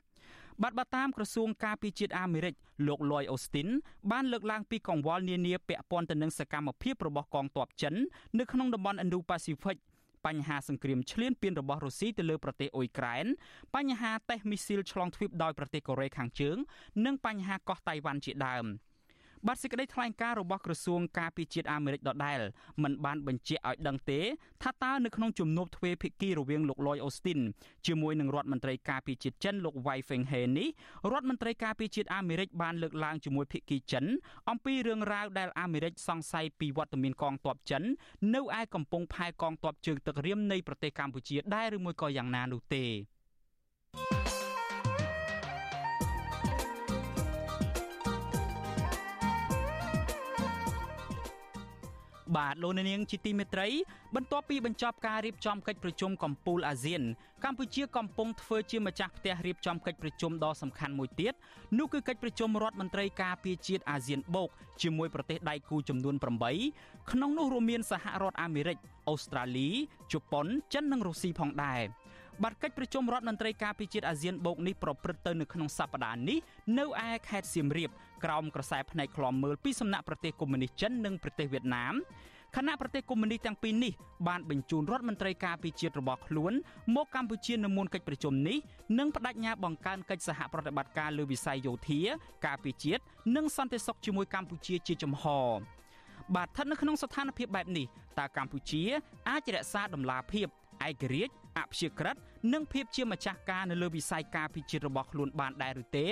[0.63, 2.53] បាទបើតាមក្រសួងការពារជាតិអាមេរិក
[2.87, 3.69] លោក Lloyd Austin
[4.11, 7.95] បានលើកឡើងពីកង្វល់នានាពាក់ព័ន្ធទៅនឹងសកម្មភាពរបស់កងទ័ពចិន
[8.39, 9.77] នៅក្នុងតំបន់ Indo-Pacific
[10.25, 13.25] បញ្ហាសង្គ្រាមឈ្លានពានរបស់រុស្ស៊ីទៅលើប្រទេសអ៊ុយក្រែន
[13.75, 16.57] បញ្ហាតេស្តមីស៊ីលឆ្លងទ្វីបដោយប្រទេសកូរ៉េខាងជើង
[17.05, 18.65] និងបញ្ហាកោះតៃវ៉ាន់ជាដើម។
[19.49, 22.39] បាទសេចក្តីថ្លែងការណ៍របស់ក្រសួងការពារជាតិអាមេរិកដដែល
[22.83, 24.19] មិនបានបញ្ជាក់ឲ្យដឹងទេ
[24.63, 27.39] ថាតើនៅក្នុងជំនួបទ្វេភាគីរវាងលោក Lloyd Austin
[27.87, 30.69] ជាមួយនឹងរដ្ឋមន្ត្រីការពារជាតិចិនលោក Wei Fenghe នេះ
[31.11, 34.05] រដ្ឋមន្ត្រីការពារជាតិអាមេរិកបានលើកឡើងជាមួយភាគីចិន
[34.49, 37.83] អំពីរឿងរ៉ាវដែលអាមេរិកសង្ស័យពីវត្តមានកងទ័ពចិន
[38.35, 42.85] នៅឯកំពង់ផែកងទ័ពជើងទឹករៀមនៃប្រទេសកម្ពុជាដែរឬមួយក៏យ៉ាងណានោះទេ
[52.37, 53.67] បាទលោកនាងជាទីមេត្រី
[54.15, 57.01] បន្ទាប់ពីបញ្ចប់ការរៀបចំកិច្ចប្រជុំកំពូលអាស៊ាន
[57.43, 61.33] កម្ពុជាកំពុងធ្វើជាម្ចាស់ផ្ទះរៀបចំកិច្ចប្រជុំដ៏សំខាន់មួយទៀត
[61.77, 64.49] នោះគឺកិច្ចប្រជុំរដ្ឋមន្ត្រីការពារជាតិអាស៊ានបូក
[64.81, 66.15] ជាមួយប្រទេសដៃគូចំនួន
[66.63, 68.77] 8ក្នុងនោះរួមមានសហរដ្ឋអាមេរិក
[69.09, 69.69] អូស្ត្រាលី
[70.11, 71.81] ជប៉ុនចិននិងរុស្ស៊ីផងដែរ
[72.43, 76.37] បាត់កិច្ចប្រជុំរដ្ឋមន្ត្រីការពារជាតិអាស៊ានបូកនេះប្រព្រឹត្តទៅនៅក្នុងសប្តាហ៍នេះ
[76.79, 77.89] នៅឯខេត្តសៀមរាប
[78.23, 81.95] ក្រោមក្រសែភ្នែកឃ្លាំមើលពីសំណាក់ប្រទេសកុម្មុយនីសចិននិងប្រទេសវៀតណាម
[82.55, 83.93] ខណៈប្រទេសកុម្មុយនីសទាំងពីរនេះ
[84.27, 86.53] បានបញ្ជូនរដ្ឋមន្ត្រីការពារជាតិរបស់ខ្លួន
[86.95, 88.57] មកកម្ពុជានៅមុនកិច្ចប្រជុំនេះ
[88.99, 92.01] និងបដិញ្ញាបង្កើនកិច្ចសហប្រតិបត្តិការលើវិស័យយោធា
[92.45, 93.01] ការពារជាតិ
[93.35, 95.23] និងសន្តិសុខជាមួយកម្ពុជាជាចំហ
[96.35, 97.85] បាទស្ថិតនៅក្នុងស្ថានភាពបែបនេះ
[98.19, 98.83] តើកម្ពុជា
[99.29, 100.47] អាចរក្សាដំណាភាព
[100.87, 102.15] ឯករាជ្យ អព្យាក្រឹត
[102.53, 106.05] និងភាពជាម្ចាស់ការនៅលើវិស័យការពិជាតិរបស់ខ្លួនបានដែរឬទេ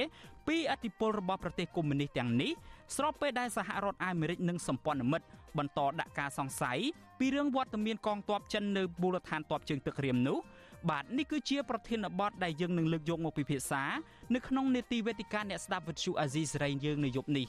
[0.48, 2.52] ពីអធិបុលរបស់ប្រទេសកុម្មុយនីសទាំងនេះ
[2.96, 5.28] ស្របពេលដែលសហរដ្ឋអាមេរិកនិងសម្ព័ន្ធមិត្ត
[5.58, 6.80] បន្តដាក់ការសង្ស័យ
[7.20, 10.38] ពីរឿងវត្តមានកងទ័ពចិននៅមូលដ្ឋានទ័ពជើងទឹករៀមនោះ
[10.90, 13.84] បាទនេះគឺជាប្រធានបទដែលយើងនឹងលើកយកមកពិភាក្សា
[14.36, 17.48] នៅក្នុងនេតិវេទិកាអ្នកស្ដាប់វិទ្យុអាស៊ីសេរីយើងនៅយប់នេះ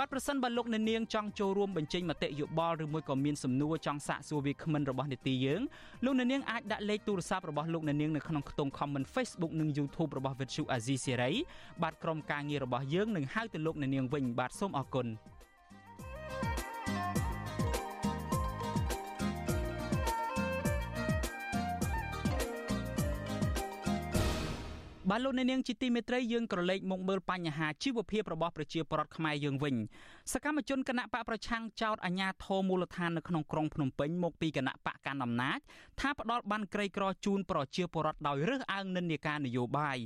[0.00, 5.60] បាទប្រសិនបើលោកអ្នកនាងចង់ចូលរួមបញ្ចេញមតិយោបល់ឬមួយក៏មានសំណួរចង់សាកសួរវាគ្មិនរបស់នេតិយើង
[6.04, 11.34] លោកអ្នកនាងអាចដាក់លេខទូរស័ព្ទរបស់លោកអ្នកនាងនៅក្នុងខ្ទង់ comment Facebook និង YouTube របស់ Vuthu Azizi Serai
[11.82, 15.06] បាទក្រុមការងាររបស់យើងនឹងហៅទៅលោកអ្នកនាងវិញបាទសូមអរគុណ
[25.10, 29.74] បាទលោកអ្នកនាងជាទីមេត្រីយើងក្រឡេកមកមើលបញ្ហាជីវភាពរបស់ប្រជាពលរដ្ឋខ្មែរយើងវិញ
[30.32, 35.58] សកម្មជនគណៈបកប្រឆាំងចោតអាញាធរមូលដ្ឋាននៅក្នុងក្រុងភ្នំពេញមកពីគណៈបកកណ្ដាលអំណាច
[36.00, 39.98] ថាផ្ដាល់បានក្រីក្រជូនប្រជាពលរដ្ឋដោយរើសអើងនិន្នាការនយោបាយ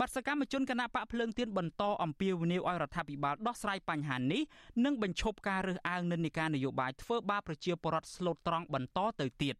[0.00, 4.42] បាទសកម្មជនគណៈបកភ្លើងទៀនបន្តអំពាវនាវឲ្យរដ្ឋាភិបាលដោះស្រាយបញ្ហានេះ
[4.84, 9.54] និងបញ្ឈប់ការរើសអើងនិន្នាការនយោបាយធ្វើបាបប្រជាពលរដ្ឋស្លូតត្រង់បន្តទៅទៀត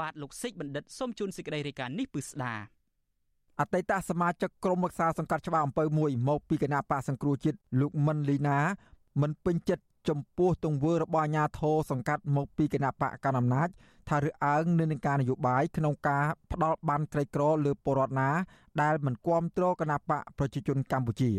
[0.00, 2.54] បាទលោកសិចបណ្ឌិតសូមជូនសេចក្តីរាយការណ៍នេះពឺស្ដា
[3.60, 8.58] អតីតសមាជិកក្រុមរក្សាសង្កាត់ច្បារអំពើមួយមកពីគណៈបកសង្គ្រោះជាតិលោកមិនលីណា
[9.20, 13.68] មិនពេញចិត្តចំពោះទង្វើរបស់អាញាធរសង្កាត់មកពីគណៈបកកណ្ដាលអំណាច
[14.08, 18.30] ថាឬអើងនៅនឹងការនយោបាយក្នុងការផ្ដាល់បានក្រីក្រលើពលរដ្ឋណា
[18.82, 21.30] ដែលមិនគ្រប់គ្រងគណៈបកប្រជាជនកម្ពុជា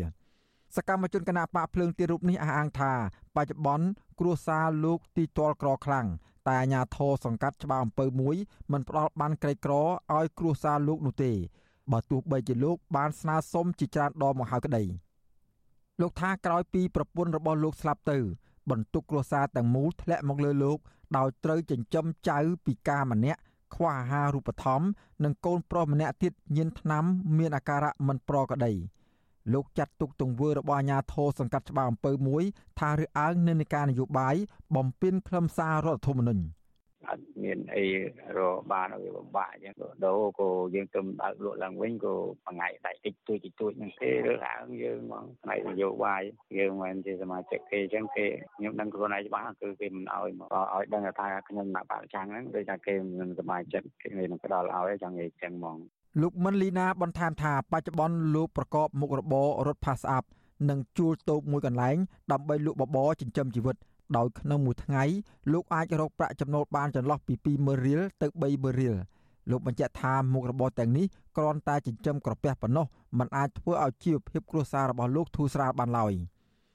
[0.76, 2.92] សកម្មជនគណៈបកភ្លើងទីរូបនេះអះអាងថា
[3.36, 3.86] បច្ចុប្បន្ន
[4.20, 6.06] គ្រួសារលោកទីទាល់ក្រខ្លាំង
[6.46, 8.36] តែអាញាធរសង្កាត់ច្បារអំពើមួយ
[8.72, 11.32] មិនផ្ដាល់បានក្រីក្រឲ្យគ្រួសារលោកនោះទេ
[11.92, 14.84] បើទោះបីជាលោកបានស្នើសុំជាច្រើនដងមកហើយក្តី
[16.00, 18.18] លោកថាក្រោយពីប្រពន្ធរបស់លោកស្លាប់ទៅ
[18.70, 20.78] បន្ទុកគ្រួសារទាំងមូលធ្លាក់មកលើលោក
[21.16, 23.40] ដោយត្រូវចិញ្ចឹមចៅពិការម្នាក់
[23.74, 24.86] ខ្វះអាហារូបត្ថម្ភ
[25.24, 27.04] និងកូនប្រុសម្នាក់ទៀតញៀនថ្នាំ
[27.38, 28.72] មានអាការៈមិនប្រក្រតី
[29.52, 32.42] លោកចាត់ទុកទង្វើរបស់អាជ្ញាធរសង្កាត់ច្បារអំពើមួយ
[32.78, 34.36] ថារើអើងនិន្នាការនយោបាយ
[34.76, 36.42] បំពេញខ្លឹមសាររដ្ឋធម្មនុញ្ញ
[37.10, 37.84] អត់មានអី
[38.38, 46.22] រកបានឲ្យពិបាកអញ្ចឹងដូរក៏យើងទៅដើរលក់ឡើងវិញក៏មួយថ្ងៃដៃតិចទួចតិចទួចហ្នឹងទេរើសអើងយើងហ្មងផ្នែកនយោបាយ
[46.58, 55.78] យើងមិនជាសមាជិកគេអញ្ចឹងគេខ្ញុំដឹងខ្លួនឯងច្បាស់គឺគេមិនឲ្យមកឲ្យដឹងថាខ្ញុំណាក់បាក់ចាំងហ្នឹងដូចថាគេមិនសមាជិកគេមិនផ្ដល់ឲ្យចង់និយាយអញ្ចឹងហ្មង
[56.22, 60.28] លោកមិនលីណាបន្ថែមថាបច្ចុប្បន្នលោកប្រកបមុខរបររត់ផាសអាប់
[60.68, 61.96] និងជួលតូបមួយកន្លែង
[62.32, 63.76] ដើម្បីលក់បបរចិញ្ចឹមជីវិត
[64.16, 65.02] ដោយក្នុងមួយថ្ងៃ
[65.52, 68.94] លោកអាចរកប្រាក់ចំណូលបានចន្លោះពី20000រៀលទៅ30000រៀល
[69.50, 72.86] លោកបញ្ជាក់ថាមុខរបរទាំងនេះគ្រាន់តែចិញ្ចឹមក្រពះប៉ុណ្ណោះ
[73.18, 76.12] มันអាចធ្វើឲ្យជីវភាពគ្រួសាររបស់លោកធូរស្រាលបានឡើយ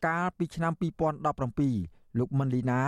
[0.06, 0.74] កាលពីឆ្នាំ
[1.50, 2.82] 2017លោកមិនលីណា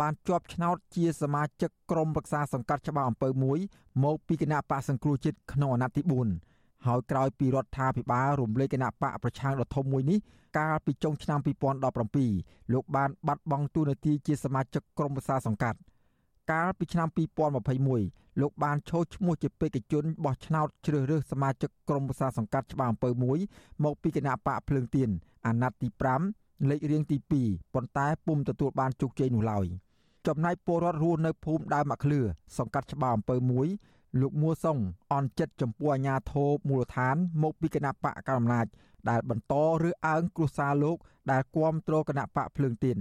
[0.00, 3.58] បានជាប់ឆ្នោតជាសមាជិកក្រុមប្រឹក្សាសង្កាត់ច្បារអំពើមួយ
[4.04, 6.02] មកពីគណៈបកសង្គ្រោះជាតិក្នុងអាណត្តិទី
[6.34, 10.18] 4 ហើយក្រោយពីរដ្ឋាភិបាលរំលែកគណៈបកប្រឆាំងដ៏ធំមួយនេះ
[10.58, 11.38] កាលពីចុងឆ្នាំ
[12.06, 15.78] 2017លោកបានបាត់បង់តួនាទីជាសមាជិកក្រុមប្រឹក្សាសង្កាត់
[16.50, 17.08] កាលពីឆ្នាំ
[17.74, 23.38] 2021លោកបានឈោះឈ្មោះជាបេក្ខជនបោះឆ្នោតជ្រើសរើសសមាជិកក្រុមប្រឹក្សាសង្កាត់ច្បារអំពើមួយ
[23.84, 25.08] មកពីគណៈបកភ្លើងទៀន
[25.46, 25.88] អាណត្តិទី
[26.30, 29.66] 5លេខរៀងទី2ប៉ុន្តែពុំទទួលបានជោគជ័យនោះឡើយ
[30.26, 32.20] ចំណែកពលរដ្ឋរស់នៅភូមិដើមមាក់ឃ្លឿ
[32.58, 33.66] សង្កាត់ច្បារអំពើមួយ
[34.20, 34.78] លោកមួសុង
[35.12, 38.66] អន់ចិត្តចំពោះអាញាធរមូលដ្ឋាន មកពីគណៈបកកណ្ដាលអំណាច
[39.10, 39.54] ដែលបន្ត
[39.88, 40.96] ឬអើងគ្រួសារលោក
[41.30, 42.98] ដែលគាំទ្រគណៈបកភ្លើងទៀន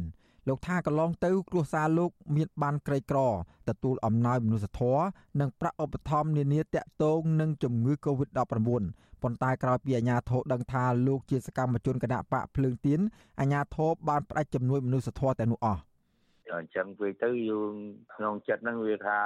[0.48, 3.20] លោកថាកន្លងទៅគ្រួសារលោកមានបានក្រីក្រ
[3.70, 5.04] ទទួលអំណោយមនុស្សធម៌
[5.40, 8.40] និងប្រាក់ឧបត្ថម្ភនានាតាក់ទងនឹងជំងឺ Covid-19
[9.22, 13.00] ប៉ុន្តែក្រោយពីអាជ្ញាធរដឹងថាលោកជាសកម្មជនគណៈបកភ្លើងទៀន
[13.40, 15.82] អាជ្ញាធរបានផ្ដាច់ជំនួយមនុស្សធម៌ទាំងនោះអស់
[16.56, 17.74] អញ្ចឹងវាទៅយើង
[18.16, 19.20] ក្នុងចិត្តហ្នឹងវាថា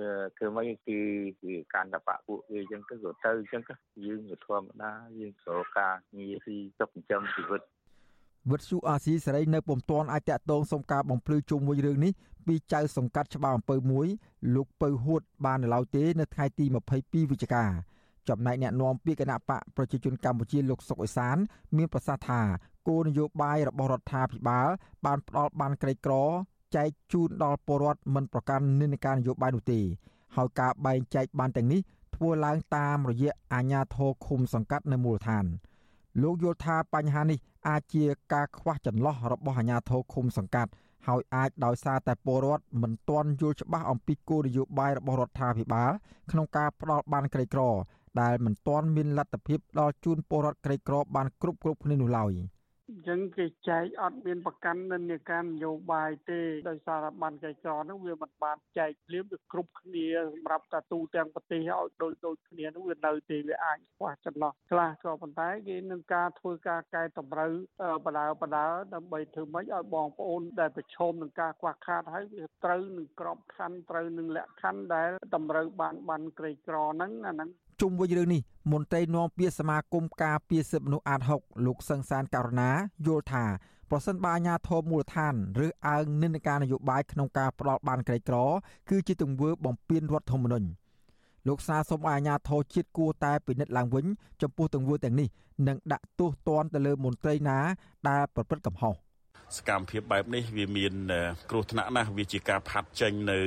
[0.00, 0.98] វាធ្វើម៉េចគឺ
[1.46, 3.62] វាកាន់តែបាក់ពួកវាអញ្ចឹងទៅក៏ទៅអញ្ចឹង
[4.04, 7.62] យើងក៏ធម្មតាយើងត្រូវការងារស៊ីទុកចិញ្ចឹមជីវិត
[8.50, 12.12] វិទ្យុអាស៊ីសេរីនៅពុំទាន់អាចតាក់ទងសុំការបំភ្លឺជុំវិញរឿងនេះ
[12.46, 14.06] ពីចៅសង្កាត់ច្បារអំពើមួយ
[14.54, 16.64] លោកពៅហួតបាននៅឡើយទេ នៅថ្ងៃទី
[16.98, 17.91] 22វិច្ឆិកា
[18.28, 21.36] ចំណែកអ្នកនាំពាក្យគណៈបកប្រជាជនកម្ពុជាលោកសុកអេសាន
[21.76, 22.40] មានប្រសាសន៍ថា
[22.88, 24.68] គោលនយោបាយរបស់រដ្ឋាភិបាល
[25.04, 26.14] បានផ្ដល់បានក្រីក្រ
[26.76, 29.80] ចែកជូនដល់ពលរដ្ឋមិនប្រកាន់និន្នាការនយោបាយនោះទេ
[30.36, 31.80] ហើយការបែងចែកបានទាំងនេះ
[32.16, 35.44] ធ្វើឡើងតាមរយៈអាជ្ញាធរឃុំសង្កាត់នៅមូលដ្ឋាន
[36.22, 40.70] លោកយល់ថាបញ្ហានេះអាចជាការខ្វះចន្លោះរបស់អាជ្ញាធរឃុំសង្កាត់
[41.08, 45.90] ហើយអាចដោយសារតែពលរដ្ឋមិនទាន់យល់ច្បាស់អំពីគោលនយោបាយរបស់រដ្ឋាភិបាល
[46.30, 47.62] ក្នុងការផ្ដល់បានក្រីក្រ
[48.20, 52.32] ដែលមិនទាន់មានលទ្ធភាពដល់ជូនពលរដ្ឋក្រីក្របានគ្រប់គ្រប់គ្នានោះឡើយ
[53.08, 67.52] ចឹងគេចែកអត់មានប្រកាន់និន្នាការនយោបាយទេដោយសារតែបានកិច្ចក្រហ្នឹងវាមិនបានចែកភ្លាមវាគ្រប់គ្នាសម្រាប់តាទូទាំងប្រទេសឲ្យដូចដូចគ្នានោះវានៅទេវាអាចខ្វះចន្លោះខ្លះក៏ប៉ុន្តែគេនឹងការធ្វើការកែតម្រូវ
[68.06, 82.70] បដាបដាដើម្បីធ្វើម៉េចឲ្យបងប្អូនដែលប្រឈមនឹងការខ្វះខាតហើយវាត្រូវនឹងក្របខ័ណ្ឌត្រូវនឹងលក្ខខណ្ឌដែលតម្រូវបានបានក្រីក្រហ្នឹងអាហ្នឹងជុំវិញរឿងនេះមន្ត្រីនាំពាក្យសមាគមការពារសិទ្ធិមនុស្សអាត6លោកសង្សានករណា
[83.06, 83.44] យល់ថា
[83.90, 88.36] ប្រសិនបើអាជ្ញាធរមូលដ្ឋានឬអើងនិន្នាការនយោបាយក្នុងការផ្ដាល់បានក្រីក្រ
[88.90, 90.68] គឺជាទង្វើបំពានរដ្ឋធម្មនុញ្ញ
[91.48, 94.06] លោកសាសូមឲ្យអាជ្ញាធរជាតិគួរតែពិនិត្យឡើងវិញ
[94.42, 95.28] ចំពោះទង្វើទាំងនេះ
[95.68, 97.58] និងដាក់ទោសទណ្ឌទៅលើមន្ត្រីណា
[98.08, 98.94] ដែលប្រព្រឹត្តកំហុស។
[99.56, 100.94] សកម្មភាពបែបនេះវាមាន
[101.50, 103.40] គ្រោះថ្នាក់ណាស់វាជាការផាត់ចេញនៅ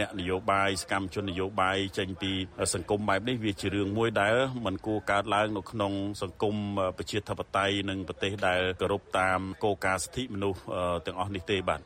[0.00, 2.32] អ្នកនយោបាយសកម្មជននយោបាយចេញពី
[2.74, 6.54] សង្គមបែបនេះវាជារឿងមួយដែលมันគួរកើតឡើងនៅក្នុងសង្គម
[6.98, 10.60] ប្រជាធិបតេយ្យនិងប្រទេសដែលគោរពតាមគោលការណ៍សិទ្ធិមនុស្ស
[11.06, 11.80] ទាំងអស់នេះទេបាទ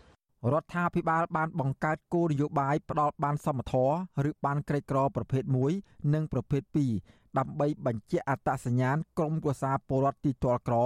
[0.53, 3.95] រដ្ឋាភិបាលបានបង្កើតគោលនយោបាយផ្ដល់បានសមធម៌
[4.29, 5.43] ឬបានក្រីក្រប្រភេទ
[5.79, 6.63] 1និងប្រភេទ
[7.01, 10.77] 2ដើម្បីបញ្ជាក់អត្តសញ្ញាណក្រមគ្រួសារពលរដ្ឋទីទាល់ក្រ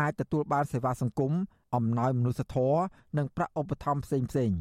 [0.00, 1.32] អាចទទួលបានសេវាសង្គម
[1.74, 2.80] អំណោយមនុស្សធម៌
[3.16, 4.52] និងប្រាក់ឧបត្ថម្ភផ្សេងផ្សេង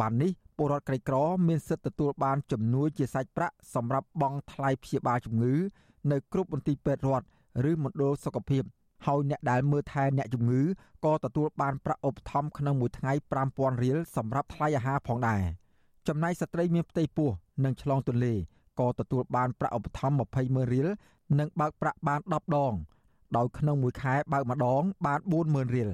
[0.00, 1.16] បាននេះពលរដ្ឋក្រីក្រ
[1.48, 5.54] មានសិទ្ធិទទួលបានជំនួយជាសាច់ប្រាក់សម្រាប់បង់ថ្លៃព្យាបាលជំងឺ
[6.10, 7.26] នៅគ្រប់មន្ទីរពេទ្យរដ្ឋ
[7.70, 8.62] ឬមណ្ឌលសុខភាព
[9.06, 10.62] ហើយអ្នកដែលមើលថែអ្នកជំងឺ
[11.04, 13.12] ក៏ទទួលបានប្រាក់ឧបត្ថម្ភក្នុងមួយថ្ងៃ
[13.48, 15.42] 5000រៀលសម្រាប់ថ្លៃអាហារផងដែរ
[16.08, 17.30] ចំណែកស្ត្រីមានផ្ទៃពោះ
[17.64, 18.34] និងឆ្លងទន្លេ
[18.80, 20.88] ក៏ទទួលបានប្រាក់ឧបត្ថម្ភ200,000រៀល
[21.38, 22.74] និងបើកប្រាក់បាន10ដង
[23.36, 25.90] ដោយក្នុងមួយខែបើកម្ដងបាន40000រៀល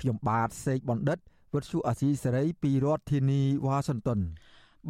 [0.00, 1.18] ខ្ញុំបាទសេកបណ្ឌិត
[1.54, 4.20] វិទ្យុអាស៊ីសេរីពីរដ្ឋធានីវ៉ាស៊ីនតោន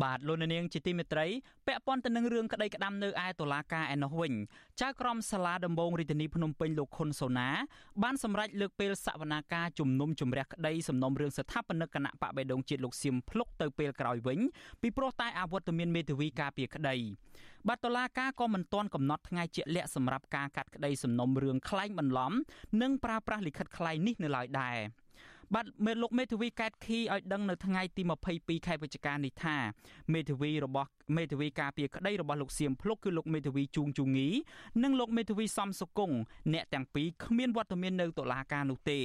[0.02, 1.26] បាទលោកនាងជាទីមេត្រី
[1.66, 4.32] ពាក់ព័ន្ធទៅនឹងរឿងក្តីក្តាំនៅឯតុលាការឯណោះវិញ
[4.80, 7.48] ចៅក្រមសាលាដំបងរាជធានីភ្នំពេញលោកខុនសូណា
[8.02, 14.38] បានសម្រេចលើកពេលសវនាការជំនុំជម្រះក្តីសំណុំរឿងស្ថាបនិកគណៈបកបេដងជាតិលោកសៀមភ្លុកទៅពេលក្រោយវិញ
[14.82, 16.96] ពីព្រោះតែអវត្តមានមេធាវីការពារក្តី
[17.68, 22.32] បាទតុលាការក៏មិនទាន់កំណត់ថ្ងៃជាក់លាក់សម្រាប់ការកាត់ក្តីសំណុំរឿងក្លែងបន្លំ
[22.82, 24.78] និងប្រើប្រាស់លិខិតក្លែងនេះនៅឡើយដែរ
[25.54, 28.02] បាទមេលោកមេធាវីកែតខីឲ្យដឹងនៅថ្ងៃទី
[28.34, 29.56] 22ខែវិច្ឆិកានេះថា
[30.12, 34.28] មេធាវីរបស់មេធាវីការពារក្តីរបស់លោកសៀមភ្លុកគឺលោកមេធាវីជួងជូងី
[34.82, 36.16] និងលោកមេធាវីសំសុគង្គ
[36.52, 39.00] អ្នកទាំងពីរគ្មានវត្តមាននៅតុលាការនោះទេ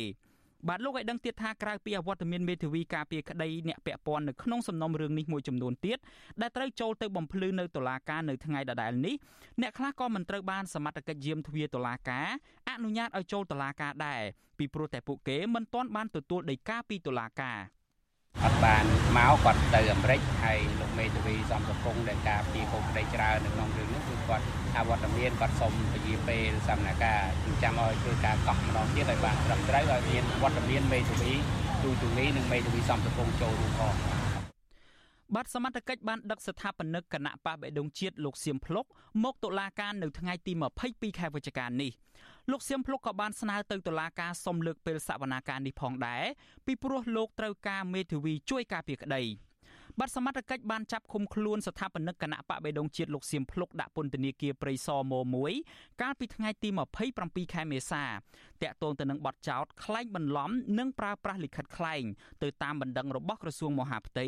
[0.70, 5.98] បាទលោកឲ្យដឹងទៀតថាក្រៅពីអវត្តមានមេធាវីការពារក្តីអ្នកពាក់ព័ន្ធនៅក្នុងសំណុំរឿងនេះមួយចំនួនទៀត
[6.42, 9.16] ដែលត្រូវចូលទៅបំភ្លឺនៅតុលាការនៅថ្ងៃដដែលនេះ
[9.62, 12.28] អ្នកខ្លះក៏មិនត្រូវបានសមត្ថកិច្ចយាមទ្វារតុលាការ
[12.70, 14.22] អនុញ្ញាតឲ្យចូលតុលាការដែរ
[14.58, 17.58] ពីព្រោះតែពួកគេមិនទាន់បានទទួលដីកាពីតុលាការ
[18.44, 18.84] អត់បាន
[19.18, 24.46] មកគាត់ទៅអាមេរិកហើយលោកមេធាវីសំសពងដែលការពីកុំក្តីច្រើននៅក្នុងរឿងនេះគឺគាត់
[24.76, 27.22] អវត្តមានគាត់សុំពជាពេលសំណាការ
[27.64, 31.34] ចាំឲ្យធ្វើការកោះម្ដងទៀតឲ្យបានត្រឹមត្រូវឲ្យមានវត្តមានមេធាវី
[31.84, 33.94] ទូទូនីនិងមេធាវីសំសពងចូលរួមផង
[35.36, 38.86] បាទសមត្ថកិច្ចបានដឹកស្ថាបនិកគណៈបកបេដងជាតិលោកសៀមភ្លុក
[39.24, 40.54] មកតុលាការនៅថ្ងៃទី
[40.86, 41.92] 22ខែវិច្ឆិកានេះ
[42.52, 46.24] លោកសៀមភ្លុកក៏បានស្នើទៅតុលាការសុំលើកពេលសវនាការនេះផងដែរ
[46.66, 49.24] ពីព្រោះលោកត្រូវការមេធាវីជួយការពារក្តី
[50.00, 55.14] បាទសមត្ថកិច្ចបានចាប់ឃុំខ្លួនស្ថាបនិកគណៈបកបេដងជាតិលោកសៀមភ្លុកដាក់ពន្ធនាគារព្រៃសរម
[55.58, 56.70] 1កាលពីថ្ងៃទី
[57.12, 58.04] 27ខែមេសា
[58.62, 62.04] តាក់ទងទៅនឹងបទចោទក្លែងបន្លំនិងប្រើប្រាស់លិខិតក្លែង
[62.44, 64.28] ទៅតាមបណ្ដឹងរបស់ក្រសួងមហាផ្ទៃ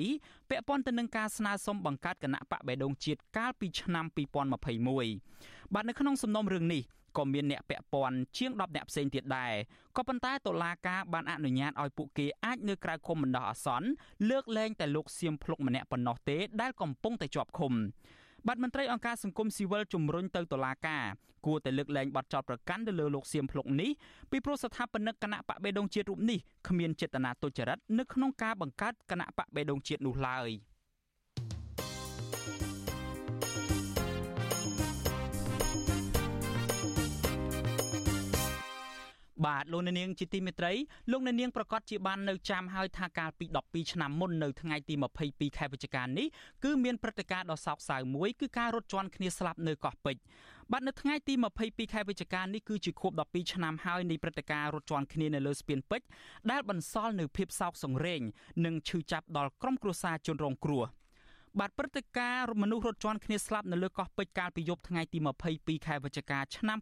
[0.50, 6.82] ពាក់ព័ន្ធទៅនឹងការស្នើសុំបង្កើតគណៈបកបេដងជាតិកាលពីឆ្នាំ2021 បាទនៅក្នុងសំណុំរឿងនេះ
[7.18, 9.54] ក៏មានអ្នកពាក់ព័ន្ធជាង10អ្នកផ្សេងទៀតដែរ
[9.98, 13.88] ក៏ប៉ុន្តែតុលាការបានអនុញ្ញាតឲ្យពួកគេអាចនៅក្រៅឃុំបណ្ដោះអាសន្ន
[14.30, 17.74] លើកលែងតែលោកសៀមភ្លុកម្នាក់ប៉ុណ្ណោះទេដែលកំពុងតែជាប់ឃុំ
[18.48, 21.04] បាទមន្ត្រីអង្គការសង្គមស៊ីវិលជំរុញទៅតុលាការ
[21.46, 23.90] គួរតែលើកលែងបទចោទប្រកាន់ទៅលើលោកសៀមភ្លុកនេះ
[24.32, 30.50] ពីព្រោះស្ថាបនិកគណៈបកបេដងជាតិរូបនេះគ្មានចេតនាទុច្ចរិតនៅក្នុងការបង្កើតគណៈបកបេដងជាតិនោះឡើយ។
[39.46, 40.74] បាទលោកនាងជាទីមេត្រី
[41.12, 44.96] លោកនាងប្រកាសជាបាននៅចាំហើយថាកាលពី12ឆ្នាំមុននៅថ្ងៃទី
[45.26, 46.28] 22ខែវិច្ឆិកានេះ
[46.64, 50.22] គឺមានព្រឹត្តិការណ៍ដ៏សោកសៅមួយគឺការរត់ជន់គ្នាស្លាប់នៅកោះពេជ្រ
[50.72, 56.08] បាទនៅថ្ងៃទី22ខែវិច្ឆិកានេះគឺជាខួប12ឆ្នាំហើយនៃព្រឹត្តិការណ៍រត់ជន់គ្នានៅលើស្ពានពេជ្រ
[56.52, 58.22] ដែលបន្សល់នៅភាពសោកសង្រេង
[58.66, 60.86] និងឈឺចាប់ដល់ក្រុមគ្រួសារជនរងគ្រោះ។
[61.60, 65.18] បាទព្រឹត្តិការណ៍មនុស្សរត់ជន់គ្នាស្លាប់នៅលើកោះពេជ្រកាលពីយប់ថ្ងៃទី
[65.54, 66.78] 22ខែវិច្ឆិកាឆ្នាំ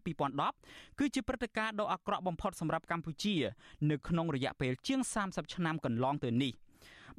[0.48, 3.34] 2010គឺជាព្រឹត្តិការណ៍ដ៏អាក្រក់បំផុតសម្រាប់កម្ពុជា
[3.90, 6.52] នៅក្នុងរយៈពេលជាង30ឆ្នាំកន្លងទៅនេះ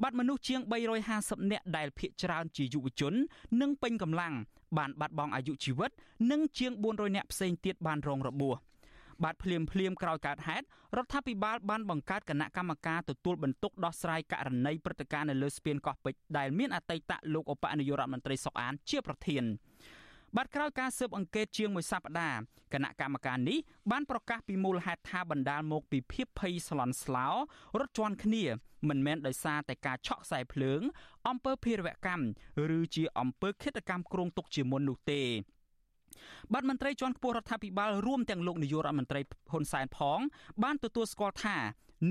[0.02, 0.60] បាទមនុស្សជាង
[1.06, 3.14] 350នាក់ដែលភ័យច្រើនជាយុវជន
[3.60, 4.34] និងពេញកម្លាំង
[4.78, 5.90] បានបាត់បង់អាយុជីវិត
[6.30, 8.56] និងជាង400នាក់ផ្សេងទៀតបានរងរបួស
[9.24, 10.64] បាទភ្លាមភ្លាមក្រោយកើតហេតុ
[10.96, 19.44] រដ្ឋាភិបាលបានបង្កើតគណៈកម្មការទទួលបន្ទុកដោះស្រាយករណីព្រឹត្តិការណ៍នៅលើស្ពានកោះពេជ្រដែលមានអតីតលោកឧបនាយករដ្ឋមន្ត្រីសុកអានជាប្រធាន
[20.36, 22.38] បាទក្រោយការស៊ើបអង្កេតជាងមួយសប្តាហ៍
[22.74, 23.58] គណៈកម្មការនេះ
[23.90, 27.26] បានប្រកាសពីមូលហេតុថាបណ្ដាលមកពីភាពភ័យស្លន់ស្លោ
[27.78, 28.44] រត់ជន់គ្នា
[28.88, 30.80] មិនមែនដោយសារតែការឆក់ខ្សែភ្លើង
[31.28, 32.24] អំពើភេរវកម្ម
[32.76, 35.22] ឬជាអំពើឃាតកម្មគ្រោងទុកជាមុននោះទេ
[36.52, 40.20] បាទមន្ត្រីជាន់ខ្ពស់រដ្ឋាភិបាលរួមទាំងលោកនាយករដ្ឋមន្ត្រីហ៊ុនសែនផង
[40.62, 41.56] បានទទួលស្គាល់ថា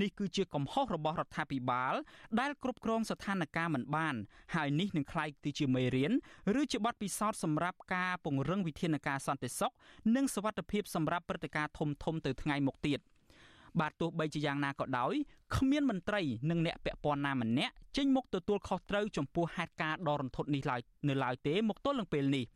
[0.00, 1.94] នេះគឺជាកំហុសរបស់រដ្ឋាភិបាល
[2.40, 4.14] ដែលគ្រប់គ្រងស្ថានភាពមិនបាន
[4.54, 6.12] ហើយនេះនឹងក្លាយទៅជាមេរៀន
[6.60, 9.72] ឬជាបទពិសោធន៍សម្រាប់ការពង្រឹងវិធានការសន្តិសុខ
[10.16, 13.00] និងសុវត្ថិភាពសម្រាប់ព្រឹត្តិការណ៍ធំធំទៅថ្ងៃមុខទៀត
[13.80, 15.14] បាទទោះបីជាយ៉ាងណាក៏ដោយ
[15.56, 22.44] គ្មានមន្ត្រីនិងអ្នកពាក់ព័ន្ធណាម្នាក់ចេញមុខទទួលខុសត្រូវចំពោះហេតុការណ៍ដ៏រន្ធត់នេះឡើយនៅឡើយទេមកទល់នឹងពេលនេះ។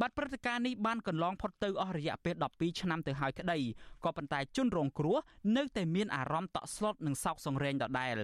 [0.00, 3.58] បាទព្រឹត្តិការណ៍នេះបានកន្លងផុតទៅអស់រយៈពេល12ឆ្នាំទៅហើយក្តី
[4.04, 5.16] ក៏ប៉ុន្តែជនរងគ្រោះ
[5.56, 8.16] នៅតែមានអារម្មណ៍តក់ស្លុតនិងសោកសង្រេងដដែល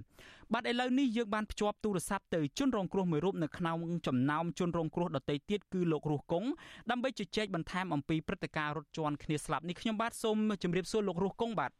[0.52, 6.48] បាទឥឡូវនេះយើងបានភ្ជាប់ទូរស័ព្ទទៅជនរងគ្រោះមួយរូបនៅក្នុងចំណោមជនរងគ្រោះដទៃទៀតគឺលោករស់គង់
[6.90, 11.72] ដើម្បីជជែកបន្ថែមអំពីព្រឹត្តិការណ៍រត់ជន់គ្នាស្លាប់នេះខ្ញុំបាទសូមជម្រាបសួរលោករស់គង់បាទ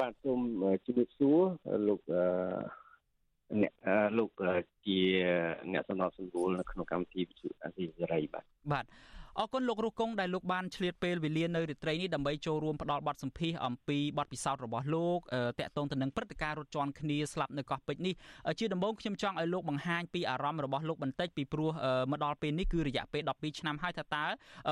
[0.00, 0.40] បាទសូម
[0.86, 1.38] ជម្រាបសួរ
[1.88, 2.79] លោកអឺ
[3.62, 3.72] អ្នក
[4.18, 4.30] លោក
[4.86, 4.98] ជា
[5.72, 8.86] អ្នកសំណត់សម្រួលនៅក្នុងកម្មវិធីវិទ្យុអាស៊ីសេរីបាទបាទ
[9.38, 15.18] អរគុណលោករស់គង់ដែលលោកបានឆ្លៀតពេលវេលានៅរាត្រីនេះដើម្បីចូលរួមផ្ដល់បទសម្ភាសអំពីបទពិសោធន៍របស់លោក
[15.60, 18.14] តាក់ទងទៅនឹងព្រឹត្តិការណ៍រត់ជន់គ្នាស្លាប់នៅកោះពេជ្រនេះ
[18.58, 21.70] ជាដំបូងខ្ញុំចង់ឲ្យលោកបង្ហាញពីអារម្មណ៍របស់លោកបន្តិចពីព្រោះ
[22.10, 24.24] មកដល់ពេលនេះគឺរយៈពេល12ឆ្នាំហើយថាតើ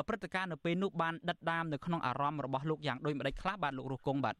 [0.09, 4.37] ព្រឹត្តិការណ៍នៅពេលនោះបានដិតដាមនៅក្នុងអារម្មណ៍របស់លោកយ៉ាងដូចម្ដេចខ្លះបាទលោករស់គង់បាទ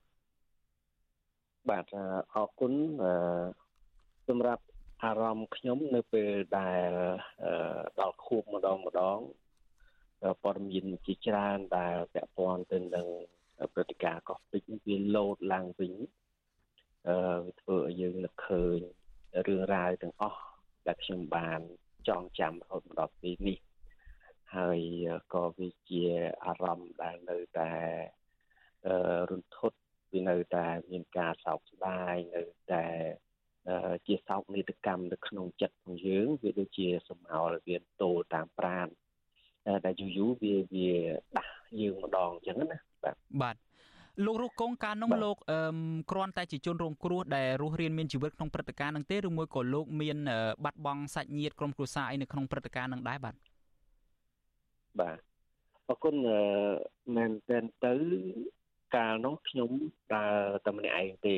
[1.71, 1.87] បាទ
[2.35, 2.73] អរគុណ
[3.03, 3.68] អឺ
[4.29, 4.65] សម្រាប់
[5.03, 6.91] អារម្មណ៍ខ្ញុំនៅពេលដែល
[8.01, 9.19] ដល់ខួបម្ដងម្ដង
[10.43, 13.07] ព័ត៌មានជាច្រើនដែលពាក់ព័ន្ធទៅនឹង
[13.75, 15.95] ព្រឹត្តិការណ៍កោះពេជ្រវាលោតឡើងវិញ
[17.09, 18.79] អឺវាធ្វើឲ្យយើងនឹកឃើញ
[19.47, 20.43] រឿងរ៉ាវទាំងអស់
[20.87, 21.61] ដែលខ្ញុំបាន
[22.09, 23.59] ចងចាំរហូតមកដល់ពេលនេះ
[24.57, 24.81] ហើយ
[25.33, 26.05] ក៏វាជា
[26.45, 27.73] អារម្មណ៍ដែលនៅតែ
[28.87, 28.97] អឺ
[29.31, 29.79] រន្ធត់
[30.13, 32.85] វានៅតែមានការសោកស្ដាយនៅតែ
[34.07, 38.89] ជាសោកនាដកម្មនៅក្នុងចិត្តរបស់យើងវាដូចជាសំហោលវាតូលតាមប្រាន
[39.87, 40.91] ដែលយូរយូរវាវា
[41.37, 43.57] ដាស់យើងម្ដងអញ្ចឹងណាបាទបាទ
[44.25, 45.59] លោករស់កងការនោះលោកអឺ
[46.11, 50.19] គ្រាន់តែជាជនរងគ្រោះដែលរស់រៀនមានជីវិតក្នុងព្រឹត្តិការណ៍នឹងទេឬមួយក៏លោកមាន
[50.65, 53.35] បាត់បង់សាច់ញាតិក្រុមគ្រួសារអីនៅក្នុងព្រឹត្តិការណ៍នឹងដែរបាទ
[55.01, 55.19] បាទ
[55.89, 56.15] អរគុណ
[57.17, 57.95] មែនតែនទៅ
[58.97, 59.71] កាលនោះខ្ញុំ
[60.15, 61.37] ដើរតែម្នាក់ឯងទេ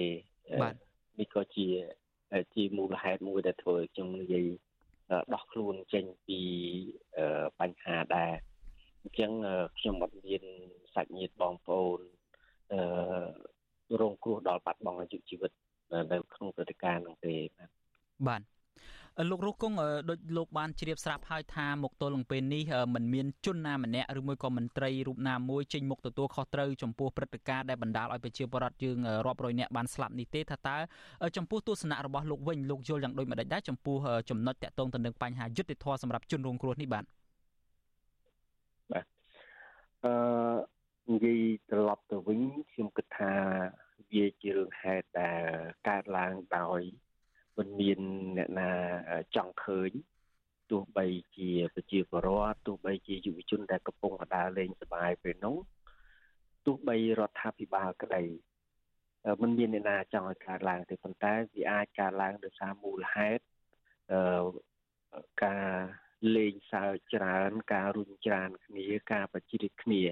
[0.62, 0.74] បាទ
[1.18, 1.66] នេះក៏ជា
[2.54, 4.46] ជាមូលហេតុមួយដែលធ្វើខ្ញុំនិយាយ
[5.34, 6.40] ដោះខ្លួនចេញពី
[7.60, 8.32] បញ្ហាដែរ
[9.02, 9.32] អញ្ចឹង
[9.78, 10.42] ខ្ញុំអត់មាន
[10.94, 12.00] សាច់ញាតិបងប្អូន
[12.72, 15.52] អឺរងគ្រោះដល់បាត់បង់អាយុជីវិត
[16.12, 17.70] នៅក្នុងព្រឹត្តិការណ៍នោះទេបាទ
[18.28, 18.42] បាទ
[19.30, 19.76] លោករស់គង់
[20.10, 28.96] ដូចលោកបានជ្រាបស្រាប់ហើយថាមកទល់នឹងពេលនេះมันមានជនណាម្នាក់ឬមួយក៏មន្ត្រីរូបណាមួយចេញមុខទទួលខុសត្រូវចំពោះព្រឹត្តិការណ៍ដែលបណ្ដាលឲ្យប្រជាពលរដ្ឋយើង
[29.26, 30.76] រាប់រយនាក់បានស្លាប់នេះទេថាតើ
[31.36, 33.96] ចំពោះទស្សនៈរបស់លោកវិញលោកយល់យ៉ាងដូចម្ដេចដែរចំពោះ
[34.30, 37.04] ចំណុចតាក់ទងទៅនឹងបញ្ហាយុត្តិធម៌សម្រាប់ជនរងគ្រោះនេះបាទ
[38.92, 39.04] បាទ
[40.04, 40.12] អឺ
[41.10, 43.32] និយាយត្រឡប់ទៅវិញខ្ញុំគិតថា
[44.12, 45.42] វាជារឿងហេតុដែល
[45.88, 46.80] កើតឡើងដោយ
[47.60, 48.00] មិនមាន
[48.38, 48.70] អ្នកណា
[49.36, 49.90] ចង់ឃើញ
[50.70, 55.56] ទោះបីជាប្រជាពលរដ្ឋទោះបីជាយុវជនដែលកំពុងដើរលេងសប្បាយពេលនោះ
[56.66, 58.24] ទោះបីរដ្ឋាភិបាលក្តី
[59.42, 63.42] មិនមានអ្នកណាចង់ឲ្យកើតឡើងទេប៉ុន្តែវាអាចកើតឡើងដោយសារមូលហេតុ
[64.12, 65.70] អឺការ
[66.36, 70.02] លេងសើចច្រើន ការរុញច្រានគ្នាការប្រជិតគ្នា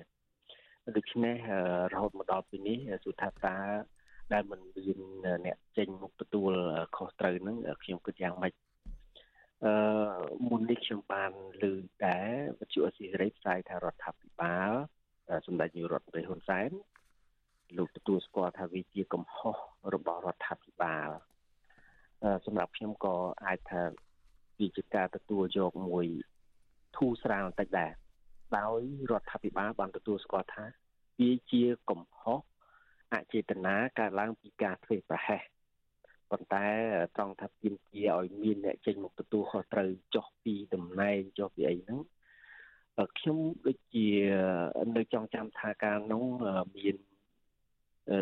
[0.97, 1.37] ដូច្នេះ
[1.93, 3.57] រហូតមកដល់ពេលនេះសុថាតា
[4.33, 4.99] ដែលមិនមាន
[5.47, 6.53] អ្នកចេញមុខទទួល
[6.97, 8.53] ខុសត្រូវហ្នឹងខ្ញុំគិតយ៉ាងម៉េច
[9.65, 9.73] អឺ
[10.49, 11.73] មុននេះខ្ញុំបានលើ
[12.07, 14.73] ដែរវិទ្យុអស៊ីសេរីផ្សាយថារដ្ឋាភិបាល
[15.47, 16.71] សម្ដេចនាយករដ្ឋមន្ត្រីហ៊ុនសែន
[17.77, 19.57] លោកទទួលស្គាល់ថាវាជាកំហុស
[19.95, 21.09] របស់រដ្ឋាភិបាល
[22.47, 23.15] សម្រាប់ខ្ញុំក៏
[23.47, 23.83] អាចថា
[24.61, 26.07] វាជាការទទួលយកមួយ
[26.97, 27.93] ធូរស្រាលបន្តិចដែរ
[28.59, 30.65] ដោយរដ្ឋាភិបាលបានទទួលស្គាល់ថា
[31.21, 32.39] វាជាកំហុស
[33.13, 35.43] អចេតនាកើតឡើងពីការធ្វើប្រហែស
[36.31, 36.67] ប៉ុន្តែ
[37.17, 42.01] ត្រង់ថាទាមទារឲ្យមានអ្នកចេញមកទទួលខុសត្រូវចុះពីតំណែងចុះពីអីហ្នឹង
[43.19, 44.09] ខ្ញុំដូចជា
[44.97, 46.25] នៅចង់ចាំថាការនោះ
[46.77, 46.97] មាន
[48.11, 48.21] អឺ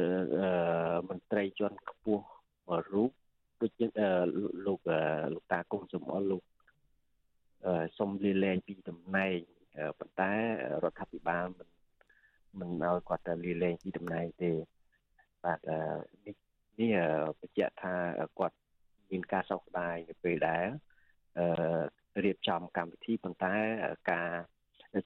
[1.08, 2.24] មន្ត្រីជាន់ខ្ពស់
[2.68, 3.10] មួយរូប
[3.60, 3.86] ដូចជា
[4.66, 4.80] លោក
[5.34, 6.42] លោកតាគុំសំអល់លោក
[7.98, 9.38] សុំលាលែងពីតំណែង
[9.98, 10.32] ប៉ុន្តែ
[10.84, 11.68] រដ្ឋាភិបាលមិន
[12.58, 14.50] មិនឲ្យគាត់ទៅលាលែងពីតំណែងទេ
[15.46, 15.60] បាទ
[16.26, 16.36] នេះ
[16.80, 16.96] នេះ
[17.40, 17.94] បញ្ជាក់ថា
[18.38, 18.56] គាត់
[19.10, 20.66] មានការសោកស្ដាយនៅពេលដែល
[21.38, 21.46] អឺ
[22.24, 23.54] រៀបចំកម្មវិធីប៉ុន្តែ
[24.12, 24.30] ការ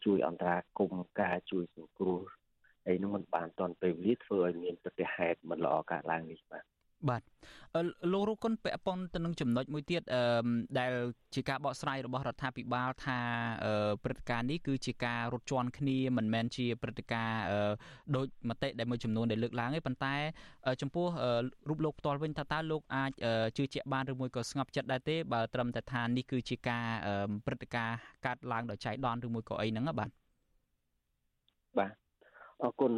[0.05, 2.21] ជួយអន្តរាគមការជួយសង្គ្រោះ
[2.89, 6.65] អីនោះมันបានតាន់ពេលវេលាធ្វើឲ្យមានប្រតិហេតុមិនល្អកើតឡើងនេះបាទ
[7.09, 7.23] បាទ
[8.13, 10.03] លោករូគុណពាក់ព័ន្ធទៅនឹងចំណុចមួយទៀត
[10.79, 10.93] ដែល
[11.35, 13.19] ជាការបកស្រាយរបស់រដ្ឋាភិបាលថា
[14.05, 17.41] ព្រឹត្តិការណ៍នេះគឺជាការរត់ជន់គ្នាមិនមែនជាព្រឹត្តិការណ៍
[18.17, 20.15] ដូចមតិដែលមួយចំនួនដែលលើកឡើងទេប៉ុន្តែ
[20.83, 21.07] ចំពោះ
[21.69, 23.11] រូបលោកផ្ទាល់វិញថាតើលោកអាច
[23.57, 26.87] ជឿជាក់បានឬមួយក៏ស្ងប់ចិត្តដែរទេបើត្រឹមតែថានេះគឺជាការ
[27.47, 27.97] ព្រឹត្តិការណ៍
[28.27, 30.20] កើតឡើងដោយចៃដន្យឬមួយក៏អីហ្នឹងបាទបាទ
[32.63, 32.93] អរគុណ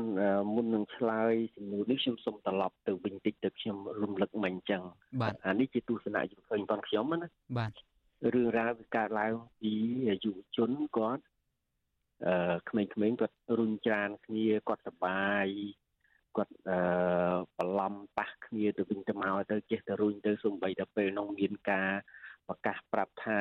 [0.54, 4.82] មុននឹងឆ្លើយសំណួរនេះខ្ញុំសូមត្រឡប់ទៅវិញតិចទៅខ្ញុំរំលឹកមិញអញ្ចឹង
[5.22, 7.72] បាទអានេះជាទស្សនៈយើងឃើញផងខ្ញុំណាបាទ
[8.34, 9.72] រឿងរ៉ាវវាកើតឡើងពី
[10.24, 11.24] យុវជនគាត់
[12.26, 15.46] អឺក្មេងៗគាត់រុញច្រានគ្នាគាត់សបាយ
[16.36, 16.78] គាត់អឺ
[17.58, 21.90] បន្លំប៉ះគ្នាទៅវិញទៅមកទៅចេះទៅរុញទៅសំបីតែពេលនោះមានការ
[22.48, 23.40] ប្រកាសប្រាប់ថា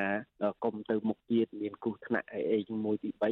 [0.63, 3.23] កុំទៅមុខទៀតមានគ្រោះថ្នាក់អីអីមួយទី3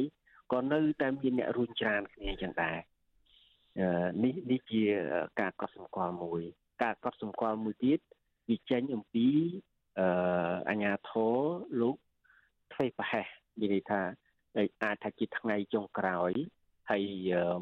[0.52, 2.78] ក៏នៅតែមានអ្នករុញច្រានគ្នាចឹងដែរ
[4.24, 4.82] នេះនេះជា
[5.40, 6.42] ការកត់សម្គាល់មួយ
[6.82, 7.98] ការកត់សម្គាល់មួយទៀត
[8.48, 9.28] វាចេញអំពី
[9.98, 10.06] អឺ
[10.70, 11.36] អញ្ញាធរ
[11.80, 11.96] លោក
[12.74, 13.26] ថៃប្រហែស
[13.60, 14.00] និយាយថា
[14.56, 16.32] អាចថាជាថ្ងៃចុងក្រោយ
[16.90, 17.04] ហើយ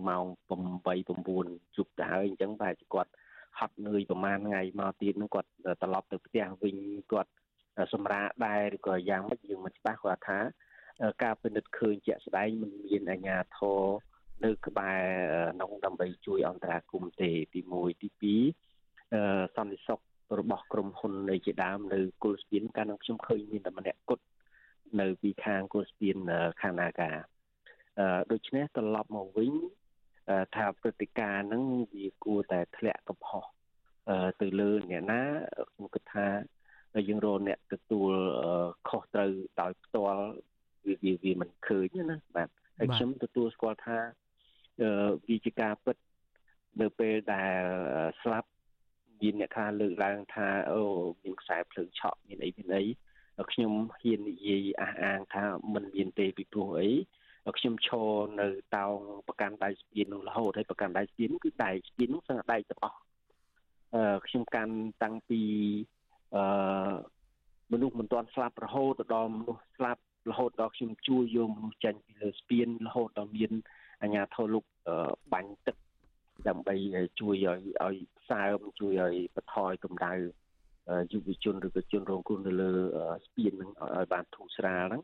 [0.09, 3.11] ម៉ោង8 9ជប់ទៅហើយអញ្ចឹងប្រហែលជាគាត់
[3.59, 5.51] ហត់នឿយប្រហែលថ្ងៃមកទៀតនឹងគាត់
[5.83, 6.77] ត្រឡប់ទៅផ្ទះវិញ
[7.13, 7.33] គាត់
[7.93, 10.39] សម្រាកដែរឬក៏យ៉ាងម៉េចយើងមិនច្បាស់គាត់ថា
[11.23, 13.83] ការពិនិត្យឃើញជាក់ស្ដែងមិនមានអាជ្ញាធរ
[14.45, 15.03] នៅក្បែរ
[15.55, 20.01] ក្នុងដើម្បីជួយអន្តរាគមន៍ទេទី1ទី2អឺសន្តិសុខ
[20.39, 24.25] របស់ក្រុមហ៊ុននៃជាដើមនៅគុលស្ពានកាលនោះខ្ញុំឃើញមានតែម្នាក់គត់
[25.01, 26.17] នៅពីខាងគុលស្ពាន
[26.61, 27.17] ខាងនាការ
[27.99, 29.53] អឺដូច្នេះត្រឡប់មកវិញ
[30.55, 31.63] ថាព្រឹត្តិការណ៍ហ្នឹង
[31.95, 33.45] វាគួរតែធ្លាក់កំហុស
[34.41, 35.23] ទៅលើអ្នកណា
[35.71, 36.27] ខ្ញុំគិតថា
[37.09, 38.13] យើងរកអ្នកទទួល
[38.89, 39.31] ខុសត្រូវ
[39.61, 40.25] ដោយផ្ទាល់
[40.87, 42.49] វាវាវាមិនឃើញណាបាទ
[42.79, 43.99] ហើយខ្ញុំទទួលស្គាល់ថា
[44.81, 45.97] អឺវាជាការពិត
[46.81, 47.63] នៅពេលដែល
[48.23, 48.49] ស្លាប់
[49.21, 50.81] មានអ្នកខ្លះលើកឡើងថាអូ
[51.23, 52.85] មានខ្សែភ្លើងឆក់មានអីមានអី
[53.53, 56.91] ខ្ញុំហ៊ាននិយាយអះអាងថាมันមានទេពីព្រោះអី
[57.59, 58.11] ខ្ញុំឈរ
[58.41, 58.99] នៅតោង
[59.29, 62.99] ប្រកាន់ដៃស្ពាននោះរហូតហើយប្រកាន់ដៃស្ពានគឺដៃស្ពាននោះសឹងដៃទាំងអស់
[63.95, 65.41] អឺខ្ញុំកាន់តាំងពី
[66.35, 66.43] អឺ
[67.73, 73.53] មនុស្សមិនទាន់ស្លាប់រហូតដល់មនុស្សស្លាប់ រហូតដល់ខ្ញុំជួយយកមនុស្សចេញពីលើស្ពានរហូតដល់មាន
[74.03, 74.65] អាញាធរលោក
[75.33, 75.77] បាញ់ទឹក
[76.49, 76.75] ដើម្បី
[77.21, 77.97] ជួយឲ្យឲ្យ
[78.31, 80.15] សើមជួយឲ្យបន្ថយកម្ដៅ
[81.13, 82.71] យុវជនឬក៏ជនរងគ្រោះនៅលើ
[83.27, 85.03] ស្ពាននឹងឲ្យបានធូរស្រាលហ្នឹង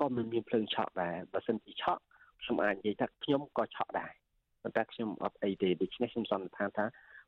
[0.00, 2.02] ក៏មិនមានភ្លើងឆក់ដែរបើសិនជាឆក់
[2.42, 4.12] ខ្ញុំអាចនិយាយថាខ្ញុំក៏ឆក់ដែរ
[4.62, 6.86] ប៉ុន្តែខ្ញុំអត់អីទេដូច្នេះខ្ញុំសន្និដ្ឋានថា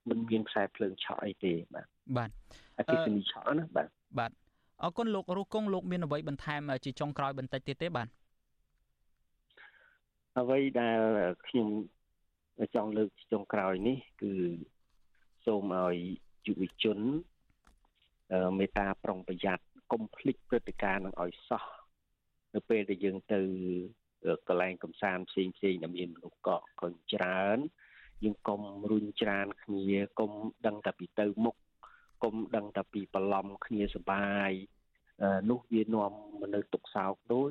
[0.08, 1.86] មិនមានខ្សែភ្លើងឆក់អីទេបាទ
[2.16, 2.30] បាទ
[2.78, 3.88] អគិសនីឆក់ណាបាទ
[4.18, 4.32] បាទ
[4.82, 8.08] អរគុណលោករស់គង់លោកមានអ្វីបន្ថែមជាចុងក្រោយបន្តិចទៀតទេបាទ
[10.38, 11.00] អ្វីដែល
[11.46, 11.68] ខ្ញុំ
[12.74, 14.32] ចង់លើកចុងក្រោយនេះ គឺ
[15.46, 15.96] សូមឲ្យ
[16.46, 16.98] យុវជន
[18.58, 21.64] មេត្តាប្រុងប្រយ័ត្នកុំភ្លេចព្រឹត្តិការណ៍នឹងឲ្យសោះ
[22.54, 23.40] នៅពេលដែលយើងទៅ
[24.48, 27.58] កន្លែងកំសាន្តផ្សេងផ្សេងដែលមានមនុស្សកកកញ្ច្រើន
[28.24, 28.60] យើងកុំ
[28.90, 30.30] រុញច្រានគ្នាកុំ
[30.66, 31.56] ដឹងតែពីទៅមុខ
[32.22, 34.52] កុំដឹងតែពីបន្លំគ្នាសបាយ
[35.50, 36.12] នោះវានាំ
[36.42, 37.50] មនុស្សទុកសោកដូច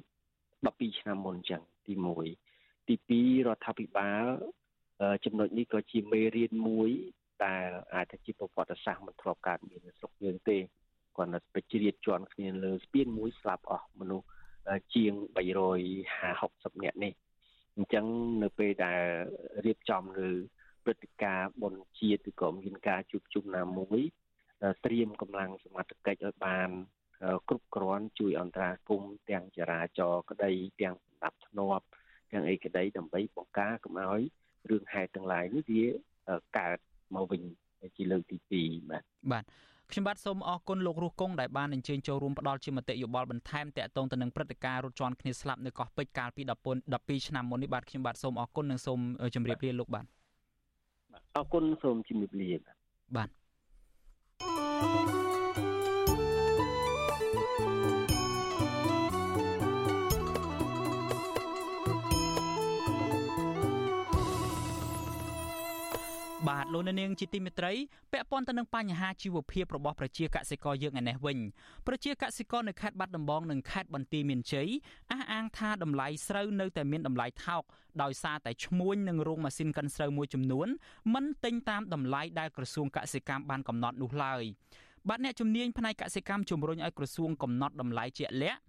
[0.49, 1.93] 12ឆ្នាំមុនអញ្ចឹងទី
[2.41, 4.25] 1ទី2រដ្ឋាភិបាល
[5.25, 6.89] ចំណុចនេះក៏ជាមេរៀនមួយ
[7.45, 10.57] ដែលអាចថាជាប្រវត្តិសាស្ត្រមិនធ្លាប់កើតមាននៅស្រុកយើងទេ
[11.17, 14.27] គាត់នៅប្រជ្រៀតជាន់គ្នាលើស្ពានមួយស្លាប់អស់មនុស្ស
[14.95, 17.13] ជាង350 60នាក់នេះ
[17.75, 18.05] អញ្ចឹង
[18.43, 19.01] នៅពេលដែល
[19.65, 20.31] រៀបចំលើ
[20.85, 24.01] ព្រឹត្តិការណ៍បុណ្យជាតិឬក៏មានការជួបជុំណាមួយ
[24.85, 26.69] ត្រៀមកម្លាំងសមត្ថកិច្ចឲ្យបាន
[27.49, 30.51] គ្រប់គ្រាន់ជួយអន្តរាគមន៍ទាំងចរាចរណ៍ក្តី
[30.81, 31.85] ទាំងសម្ដាប់ធ្នាប់
[32.31, 34.21] ទាំងអីក្តីដើម្បីបង្ការកុំឲ្យ
[34.69, 35.83] រឿងហេតុទាំងឡាយនេះវា
[36.57, 36.77] កើត
[37.15, 37.41] មកវិញ
[37.97, 38.37] ជាលើកទី
[38.67, 39.43] 2បាទបាទ
[39.91, 46.41] ខ្ញុំបាទសូមអរគុណលោករស់គង់ដែលបានអញ្ជើញចូលរួមផ្ដល់ជាមតិយោបល់បន្ថែមតាក់ទងទៅនឹងព្រឹត្តិការណ៍រត់ជន់គ្នាស្លាប់នៅកោះពេជ្រកាលពី
[46.85, 48.99] 12ឆ្នាំមុននេះបាទខ្ញុំបាទសូមអរគុណនិងសូម
[49.35, 50.05] ជម្រាបលាលោកបាទ
[51.37, 52.49] អរគុណសូមជម្រាបលា
[53.17, 53.29] បាទ
[54.81, 55.30] Música
[66.73, 67.73] លោកនាងជាទីមេត្រី
[68.11, 71.37] ពាក់ព័ន្ធទៅនឹងបញ្ហាជីវភាពរបស់ប្រជាកសិករយើងឯនេះវិញ
[71.87, 74.69] ប្រជាកសិករនៅខេត្តបាត់ដំបងនិងខេត្តបន្ទាយមានជ័យ
[75.11, 77.63] អះអាងថាតម្លៃស្រូវនៅតែមានតម្លៃថោក
[78.01, 80.67] ដោយសារតែឈ្មួញនឹងរោងម៉ាស៊ីនកិនស្រូវមួយចំនួន
[81.13, 84.43] មិនទិញតាមតម្លៃដែលក្រសួងកសិកម្មបានកំណត់នោះឡើយ
[85.09, 88.59] បាទអ្នកជំនាញផ្នែកកសិកម្មជំរុញឲ្យក្រសួងកំណត់តម្លៃជាក់លាក់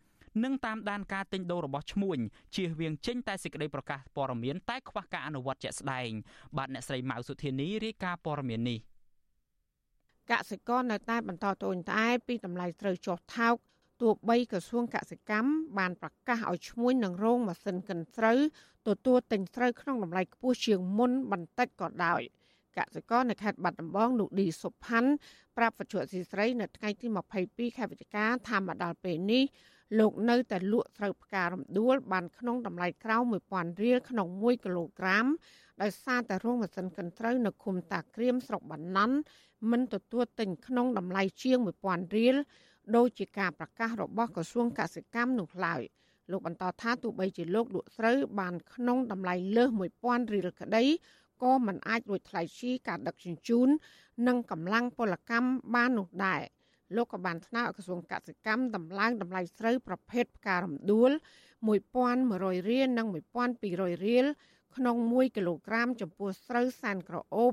[0.45, 2.19] និងតាមដានការទិញដូររបស់ឈ្មួញ
[2.57, 6.11] ជៀសវាងចេញតែសេចក្តីប្រកាសព័ត៌មានតែខ្វះការអនុវត្តជាក់ស្ដែង
[6.57, 8.79] បាទអ្នកស្រីម៉ៅសុធានីរាយការណ៍ព័ត៌មាននេះ
[10.31, 13.55] កសិករនៅតែបន្តត្អូញត្អែពីតម្លៃស្រូវចុះថោក
[14.03, 18.39] ទោះបីក្រសួងកសិកម្មបានប្រកាសឲ្យឈ្មួញនឹងរោងម៉ាស៊ីនកិនស្រូវ
[18.89, 22.23] ទទួលទិញស្រូវក្នុងតម្លៃខ្ពស់ជាងមុនបន្តិចក៏ដោយ
[22.79, 25.11] កសិករនៅខេត្តបាត់ដំបងលោកឌីសុផាន់
[25.57, 27.07] ប្រាប់វិទ្យុអសីស្រីនៅថ្ងៃទី
[27.43, 29.45] 22ខែវិច្ឆិកាថាមកដល់ពេលនេះ
[29.99, 35.27] លោកនៅតែលក់ស្រូវផ្ការំដួលបានក្នុងតម្លៃក្រោម1000រៀលក្នុង1គីឡូក្រាម
[35.83, 39.17] ដោយសារតែរោងម៉ាស៊ីនកិនត្រូវនៅឃុំតាក្រៀមស្រុកបាណន់
[39.71, 42.37] មិនទទួលទិញក្នុងតម្លៃជាង1000រៀល
[42.97, 45.83] ដោយជាការប្រកាសរបស់ក្រសួងកសិកម្មនោះឡើយ
[46.31, 49.69] លោកបន្តថាទោះបីជាលោកលក់ស្រូវបានក្នុងតម្លៃលើស
[50.01, 50.85] 1000រៀលក្តី
[51.43, 53.69] ក៏មិនអាចរួចថ្លៃជីការដឹកជញ្ជូន
[54.29, 56.43] និងកម្លាំងពលកម្មបាននោះដែរ។
[56.97, 61.11] លោកក៏បានថ្នើឲ្យក្រសួងកសិកម្មតម្លើងតម្លៃស្រូវប្រភេទផ្ការំដួល
[61.91, 63.07] 1100រៀលនិង
[63.57, 64.27] 1200រៀល
[64.77, 67.53] ក្នុង1គីឡូក្រាមចំពោះស្រូវសែនក្រអូប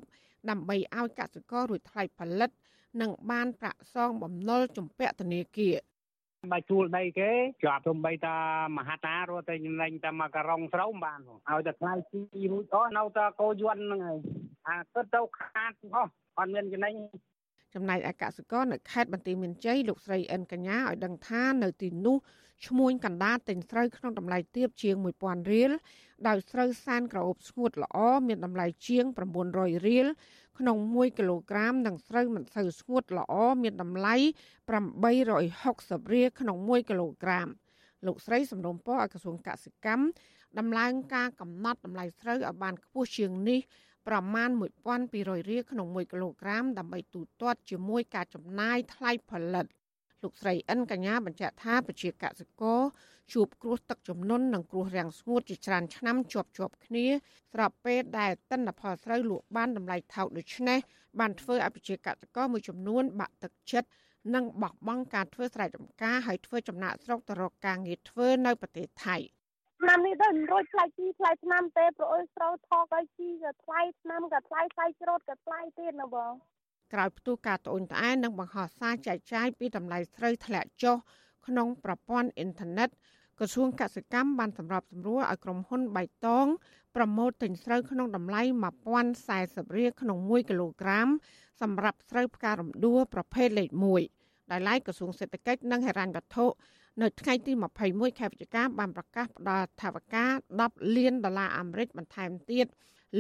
[0.49, 2.49] ដើម្បីឲ្យកសិកររួចថ្លៃផលិត
[3.01, 5.77] និងបានប្រាក់សងបំណុលជំពាក់ធនាគារ
[6.53, 7.31] បើជួលដីគេ
[7.63, 8.37] ជាប់ទំបីតា
[8.77, 11.19] មហាតារត់ទៅចំណេញតែមកករងស្រូវបាន
[11.49, 14.19] ឲ្យតែខ្លាយជីរួចអស់នៅតែកោយន់ហ្នឹងហើយ
[14.67, 16.93] អាគិតទៅខាតអស់អត់មានចំណេញ
[17.73, 22.17] ចំណែកឯកសិករនៅខេត្តបន្ទាយមានជ័យលោកស្រីអិនកញ្ញាឲ្យដឹងថានៅទីនោះ
[22.67, 25.71] ឈ្មួញកណ្ដាលទិញស្រូវក្នុងតម្លៃទាបជាង1000រៀល
[26.27, 27.97] ដោយស្រូវសានក្រអូបស្ងួតល្អ
[28.27, 29.05] មានតម្លៃជាង
[29.45, 30.07] 900រៀល
[30.59, 34.15] ក្នុង1គីឡូក្រាមនិងស្រូវមិនសូវស្ងួតល្អមានតម្លៃ
[35.09, 37.47] 860រៀលក្នុង1គីឡូក្រាម
[38.05, 40.05] លោកស្រីសំរុំពរឲ្យក្រសួងកសិកម្ម
[40.59, 43.59] ដំឡើងការកំណត់តម្លៃស្រូវឲ្យបានខ្ពស់ជាងនេះ
[44.07, 44.49] ប្រមាណ
[44.99, 49.65] 1200រៀលក្នុង1គីឡូក្រាមដើម្បីទូទាត់ជាមួយការចំណាយថ្លៃផលិត
[50.23, 52.81] លោកស្រីអិនកញ្ញាបញ្ជាក់ថាប្រជាកសិករ
[53.33, 57.05] ជួបគ្រោះទឹកជំនន់និងគ្រោះរាំងស្ងួតជាច្រើនឆ្នាំជាប់ជាប់គ្នា
[57.53, 60.79] ស្របពេលដែលទិន្នផលស្រូវលក់បានតម្លៃថោកដូច្នេះ
[61.19, 63.89] បានធ្វើឲ្យប្រជាកសិករមួយចំនួនបាក់ទឹកចិត្ត
[64.35, 69.17] និងបោះបង់ការធ្វើស្រែចម្ការហើយធ្វើចំណាក់ស្រុកទៅរកការងារធ្វើនៅប្រទេសថៃ។
[69.79, 76.33] ឆ្នាំនេះទៅមិនរួចថ្លៃជីថ្លៃឆ្នាំទេព្រោះអើស្រូវថោកឲ្យជីក៏ថ្លៃឆ្នាំក៏ថ្លៃថ្លៃច្រូតក៏ថ្លៃទៀតណាបង
[76.93, 80.97] ក្រោយផ្ទុះការត្អូញត្អែនិងបង្ហោះសារចែកចាយពីតម្លៃស្រូវធ្លាក់ចុះ
[81.47, 82.89] ក្នុងប្រព័ន្ធអ៊ីនធឺណិត
[83.39, 86.47] ក្រសួងកសិកម្មបានសម្របសម្រួលឲ្យក្រុមហ៊ុនបៃតង
[86.95, 88.41] ប្រម៉ូទទិញស្រូវក្នុងតម្លៃ
[89.09, 91.07] 1040រៀលក្នុង1គីឡូក្រាម
[91.61, 93.69] សម្រាប់ស្រូវផ្ការំដួលប្រភេទលេខ
[94.11, 96.45] 1ដែលឡែកក្រសួងសេដ្ឋកិច្ចនិងហិរញ្ញវត្ថុ
[97.01, 97.51] នៅថ្ងៃទី
[97.85, 100.25] 21ខែវិច្ឆិកាបានប្រកាសផ្ដល់ថវិកា
[100.59, 102.65] 10លានដុល្លារអាមេរិកបន្ថែមទៀត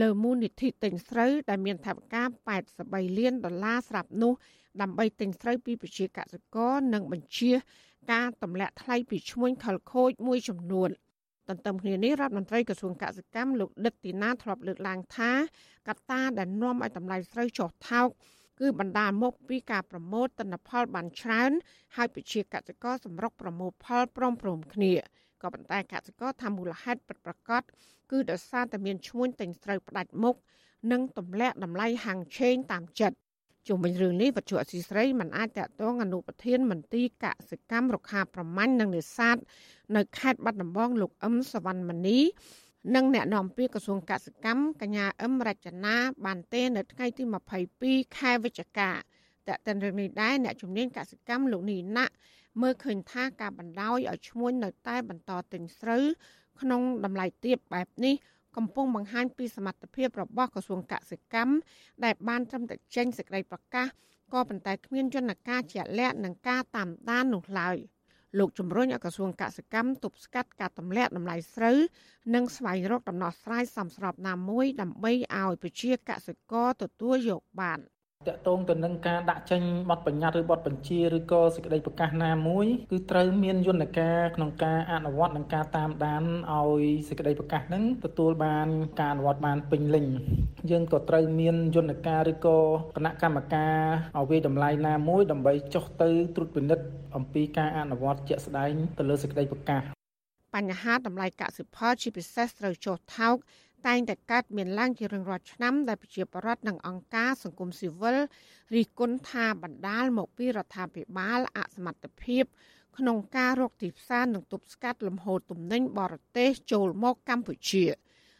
[0.01, 2.23] លើមូលនិធិទិញស្រូវដែលមានថវិកា
[2.65, 4.33] 83លានដុល្លារស្រាប់នោះ
[4.81, 7.51] ដើម្បីទិញស្រូវពីប្រជាកសិករនិងបញ្ជា
[8.11, 10.89] ការទម្លាក់ថ្លៃពីឈ្មួញខលខូចមួយចំនួន
[11.49, 15.31] ទន្ទឹមគ្នានេះរដ្ឋមន្ត្រីក្រសួងកសិកម្មលោកដិតទីណាធ្លាប់លើកឡើងថា
[15.87, 18.09] កត្តាដែលនាំឲ្យតម្លៃស្រូវចុះថោក
[18.59, 21.51] គឺបណ្ដាលមកពីការប្រមូលទិន្នផលបានច្រើន
[21.95, 24.93] ហើយពជាកសិករសម្រុកប្រមូលផលព្រមព្រំគ្នា
[25.41, 27.61] ក៏ប៉ុន្តែកសិករថាមូលហេតុពិតប្រាកដ
[28.11, 30.35] គឺដោយសារតែមានឈ្មួញទិញស្រូវផ្ដាច់មុខ
[30.91, 33.17] និងទម្លាក់តម្លៃហាងឆេងតាមចិត្ត
[33.67, 39.37] ជុំវិញរឿងនេះវត្ថុអសីស្រីមិនអាចតតងអនុប្រធានមន្ទីរកសិកម្មរុក្ខាប្រមាញ់និងនេសាទ
[39.95, 42.19] នៅខេត្តបាត់ដំបងលោកអឹមសវណ្ណមនី
[42.95, 47.23] និងអ្នកនាំពាក្យក្រសួងកសិកម្មកញ្ញាអឹមរចនាបានទេនៅថ្ងៃទី
[47.69, 48.91] 22ខែវិច្ឆិកា
[49.47, 52.13] តើតើរឿងនេះដែរអ្នកជំនាញកសិកម្មលោកនីណាក់
[52.61, 56.05] មើលឃើញថាការបណ្ដោយឲ្យឈ្មួញនៅតែបន្តទិញស្រូវ
[56.61, 58.15] ក្នុងតម្លៃទាបបែបនេះ
[58.55, 61.53] កំពុងបង្ហាញពីសមត្ថភាពរបស់ក្រសួងកសិកម្ម
[62.03, 63.87] ដែលបានត្រឹមតែចេញសេចក្តីប្រកាស
[64.33, 67.77] ក៏ប៉ុន្តែគ្មានយន្តការជាក់លាក់នឹងការតាមដាននោះឡើយ។
[68.37, 71.77] លោកជំរុញឲ្យក្រសួងកសិកម្មទប់ស្កាត់ការទម្លាក់តម្លៃស្រូវ
[72.35, 77.79] និងស្វែងរកដំណោះស្រាយសមស្របណាមួយដើម្បីឲ្យប្រជាកសិករទទួលយកបាន។
[78.27, 88.67] តកតងទៅនឹងការដាក់ចេញបទបញ្ញត្តិឬបទបញ្ជាឬក៏សេចក្តីប្រកាសណាមួយគឺត្រូវមានយន្តការក្នុងការអនុវត្តនិងការតាមដានឲ្យសេចក្តីប្រកាសហ្នឹងទទួលបាន
[88.99, 90.05] ការអនុវត្តបានពេញលេញ
[90.69, 92.57] យើងក៏ត្រូវមានយន្តការឬក៏
[92.97, 93.75] គណៈកម្មការ
[94.17, 99.81] ឲ្យវាតម្លៃណាមួយដើម្បីចុះទៅត្រួតពិនិត្យអំពីការអនុវត្តជាក់ស្ដែងទៅលើសេចក្តីប្រកាស
[100.55, 103.35] បញ្ហាតម្លៃកសិផលជាពិសេសត្រូវចុះថោក
[103.87, 108.17] តែងតែកើតមានឡើងជារៀងរាល់ឆ្នាំដែលប្រជាពលរដ្ឋនិងអង្គការសង្គមស៊ីវិល
[108.75, 112.43] រិះគន់ថាបណ្ដាលមកពីរដ្ឋាភិបាលអសមត្ថភាព
[112.97, 117.85] ក្នុងការរកទីផ្សារនិងទប់ស្កាត់លំហូរទំនិញបរទេសចូលមកកម្ពុជា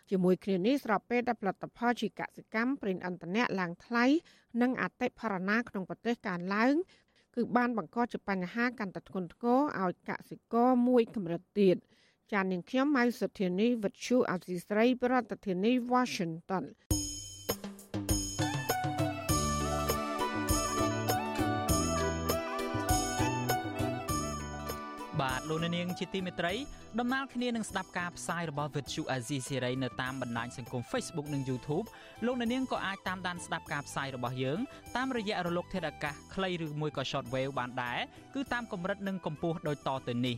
[0.10, 4.06] ជាមួយគ្នានេះស្របពេលដែលផលិតផលជាកសិកម្មប្រេងឥន្ធនៈឡើងថ្លៃ
[4.62, 6.74] និងអតិផរណាក្នុងប្រទេសកើនឡើង
[7.36, 11.78] គឺបានបង្កជាបញ្ហាកាន់តែធ្ងន់ធ្ងរឲ្យកសិករមួយកម្រិតទៀត
[12.34, 16.66] ចាននាងខ្ញុំម៉ៅសុធានីវិទ្យុអសីស្រី ប្រធានាធិបតី Washington
[25.22, 26.54] បាទលោកនាងជាទីមេត្រី
[27.00, 31.86] ដំណើរគ្នានឹងស្ដាប់ការផ្សាយរបស់ Vuthu Azizi Series នៅតាមបណ្ដាញសង្គម Facebook និង YouTube
[32.26, 34.60] លោកនាងក៏អាចតាមដានស្ដាប់ការផ្សាយរបស់យើង
[34.96, 38.00] តាមរយៈរលកធាតុអាកាសខ្លីឬមួយក៏ Shortwave បានដែរ
[38.36, 40.38] គឺតាមកម្រិតនិងកម្ពស់ដូចតទៅនេះ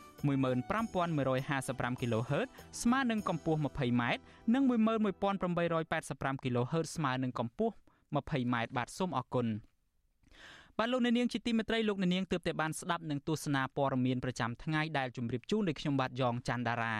[0.23, 2.47] 15155 kHz
[2.81, 4.03] ស្មើនឹងកម្ពស់ 20m
[4.53, 7.75] និង11885 kHz ស្មើនឹងកម្ពស់
[8.15, 9.47] 20m បាទសូមអរគុណ
[10.77, 16.95] បាទលោកអ្នកនាងជាទីមេត្រីលោកអ្នកនាងទើបតែបានស្ដាប់នឹងទស្សនាព័ត៌មានប្រចាំថ្ងៃដែលជម្រាបជូនដោយខ្ញុំបាទយ៉ងច័ន្ទដារា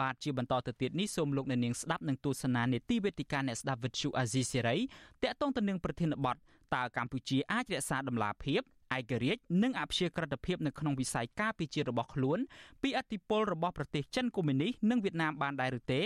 [0.00, 4.76] បាទជាបន្តទៅទៀតនេះសូមលោកអ្នកនាងស្ដាប់នឹងទស្សនានេតិវេទិកាអ្នកស្ដាប់វិទ្យុអាស៊ីសេរី
[5.22, 6.36] តាក់ទងទៅនឹងប្រធានបទ
[6.74, 8.62] តើកម្ពុជាអាចរក្សាដំណាភាព
[8.96, 12.38] ឯករាជ្យនិងអព្យាក្រឹតភាពនៅក្នុងវិស័យការពារជាតិរបស់ខ្លួន
[12.82, 16.00] ពីអធិបុលរបស់ប្រទេសចិនកុម្មុយនីសនិងវៀតណាមបានដែរឬទេ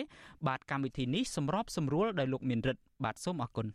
[0.47, 3.69] បាទកម្មវិធីនេះសម្របសម្រួលដោយលោកមានរិទ្ធបាទសូមអរគុណ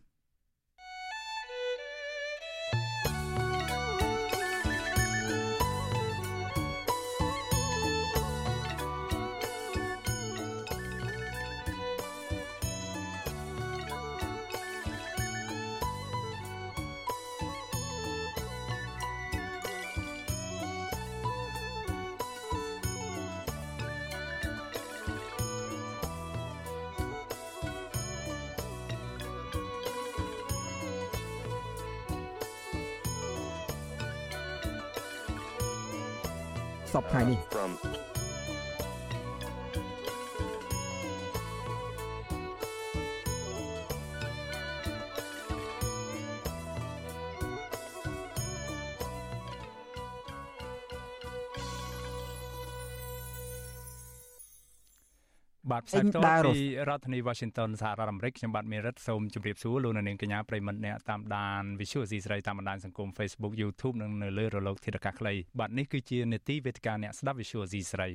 [36.93, 37.39] សពថ្ងៃនេះ
[55.91, 68.09] ផ្សាយផ្ទាល់ពីរដ្ឋធានី Washington សហរដ្ឋអាមេរិកខ្ញុំបាទមេរិតសូមជម្រាបសួរលោកនាងកញ្ញាប្រិមត្តអ្នកតាមដាន Visual C ស្រីតាមបណ្ដាញសង្គម Facebook YouTube និងនៅលើរលកធាតុអាកាសខ្លីបាទនេះគឺជានេតិវេទិកាអ្នកស្ដាប់ Visual C ស្រី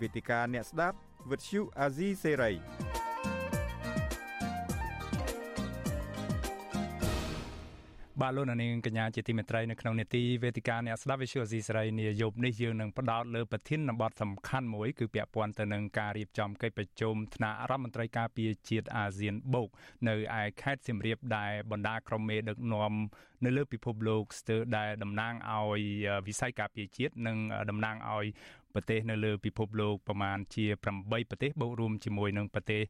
[0.00, 0.96] វេទិកាអ្នកស្ដាប់
[1.30, 2.54] Visual Azizi Serai
[8.22, 19.68] បាទលោកនាងកញ្ញាជាទីមេត្រីនៅក្នុងនេតិវេទិកាអ្នកស្ដាប់វិទ្យុស៊ីស្រីនាយប់នេះយើងនឹងផ្ដោតលើប្រធានបទសំខាន់មួយគឺពាក់ព័ន្ធទៅនឹងការរៀបចំកិច្ចប្រជុំថ្នាក់រដ្ឋមន្ត្រីការពារជាតិអាស៊ានបូក
[20.08, 22.92] នៅឯខេត្តសៀមរាបដែលបណ្ដាក្រុមមេដឹកនាំ
[23.44, 25.82] នៅលើពិភពលោកស្ទើរដែលតំណាងឲ្យ
[26.26, 27.36] វិស័យការពារជាតិនិង
[27.70, 28.26] តំណាងឲ្យ
[28.74, 32.82] ប្រទេសនៅលើពិភពលោកប្រមាណជា8ប្រទេសបូករួមជាមួយនឹងប្រទេស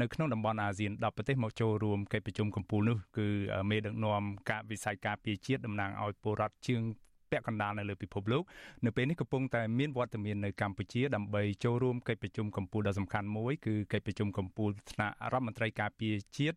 [0.00, 3.28] នៅក្នុងតំបន់អាស៊ាន10ប្រទេសមកចូលរួមកិច្ចប្រជុំកំពូលនោះគឺ
[3.70, 6.82] មេដឹកនាំការវិស័យការពារជាតិតំណាងឲ្យពលរដ្ឋជាង
[7.30, 8.42] ពាក់កណ្ដាលនៅលើពិភពលោក
[8.84, 16.56] នៅពេលនេះកំពុងតែមានវត្តមាននៅកម្ពុជាដើម្បីចូលរួមកិច្ចប្រជុំកំពូលដ៏សំខាន់មួយគឺកិច្ចប្រជុំកំពូលថ្នាក់រដ្ឋមន្ត្រីការពារជាតិ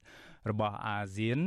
[0.50, 1.40] របស់អាស៊ាន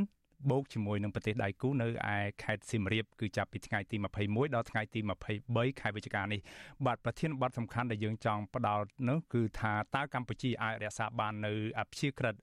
[0.49, 4.99] បូកជាមួយនឹងប្រទេសដៃគូនៅឯខេត្តសៀមរាបគឺចាប់ពីថ្ងៃទី21ដល់ថ្ងៃទី
[5.39, 6.39] 23ខែវិច្ឆិកានេះ
[6.85, 12.35] បាទប្រធានបទសំខាន់ដែលយើងចង់ផ្ដោតនោះគឺថាតើកម្ពុជាអាចរក្សាបាននៅអព្យាក្រឹត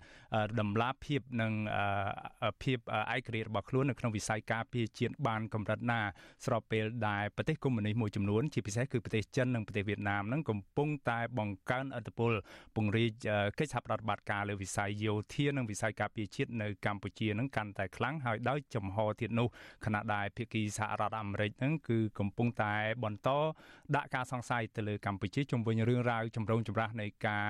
[0.61, 1.53] ដំណាភាពនិង
[2.63, 2.79] ភាព
[3.15, 6.01] ឯករាជ្យរបស់ខ្លួននៅក្នុងវិស័យការពារជាតិបានកម្រិតណា
[6.45, 12.33] ស្របពេលដែលប្រទេសកុម្មុយនីសមួយចំនួនជាពិសេសគឺប្រទេសចិននិងប្រទេសវៀតណាមនឹងកំពុងតែបង្កើនឥទ្ធិពល
[12.77, 13.11] ពង្រីក
[13.59, 19.49] កិច្ចសហប្រតិបត្តិការលើវិស័យយោធានិងវិស័យការពារជាតិនៅកម្ពុជានឹងកាន់តែតែខ្លាំងហើយដោយចំហទៀតនោះ
[19.85, 22.75] ខណៈដែលភាគីសហរដ្ឋអាមេរិកហ្នឹងគឺកំពុងតែ
[23.05, 23.29] បន្ត
[23.97, 27.49] ដាក់ការសង្ស័យទៅលើកម្ពុជាជុំវិញរឿងរ៉ាវចម្រូងចម្រាសនៃការ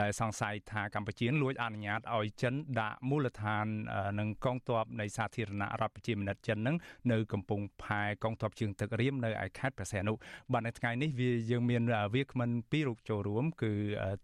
[0.00, 3.66] ដែលសង្ស័យថាកម្ពុជាលួចអនុញ្ញាតឲ្យចិនដាក់មូលដ្ឋាន
[4.18, 6.76] និងកងទ័ពនៃសាធារណរដ្ឋប្រជាមានិតចិនហ្នឹង
[7.12, 10.12] នៅកំពង់ផែកងទ័ពជើងទឹករៀមនៅឯខេត្តព្រះសីហនុ
[10.52, 11.82] បាទនៅថ្ងៃនេះវាយើងមាន
[12.14, 13.72] វាគ្មិនពីររូបចូលរួមគឺ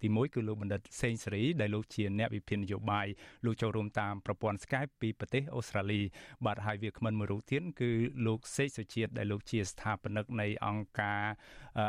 [0.03, 3.07] ទី1គឺលោកបណ្ឌិតសេងសេរីដែលលោកជាអ្នកវិភាគនយោបាយ
[3.44, 6.01] លោកចូលរួមតាមប្រព័ន្ធ Skype ពីប្រទេសអូស្ត្រាលី
[6.47, 7.91] បាទហើយវាគ្មិនមួយរូបទៀតគឺ
[8.26, 11.22] លោកសេកសុជាតិដែលលោកជាស្ថាបនិកនៃអង្គការ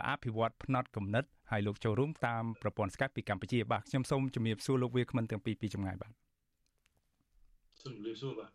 [0.09, 6.11] អភិវឌ្ឍផ្នត់គំនិតហើយលោកចូលរួមតាមប្រព័ន្ធ Skype ពីកម្ពុជាបាទខ្ញុំសូមជំរាបសួរលោកវាគ្មិនទាំងពីរពីចម្ងាយបាទ
[7.81, 8.51] សូមជម្រាបសួរបាទ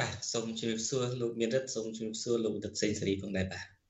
[0.00, 3.81] បាទសូមជម្រាបសួរលោកមានរិទ្ធសូមជម្រាបសួរលោកដិតសេងសេរីផងដែរបាទ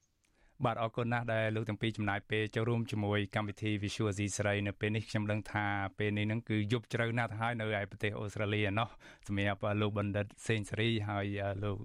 [0.66, 5.66] បាទអរគុណណាស់ដែលលោកទាំងពីរចំណាយពេលចូលរួមជាមួយកម្មវិធី Visual Asia ស្រីនៅពេលនេះខ្ញុំដឹងថា
[5.98, 8.88] ពេលនេះនឹងគឺយប់ជ្រៅណាស់ទៅហើយនៅឯប្រទេសអូស្ត្រាលីណោះ
[9.28, 11.26] សម្រាប់លោកបណ្ឌិតសេងសេរីហើយ
[11.64, 11.76] លោក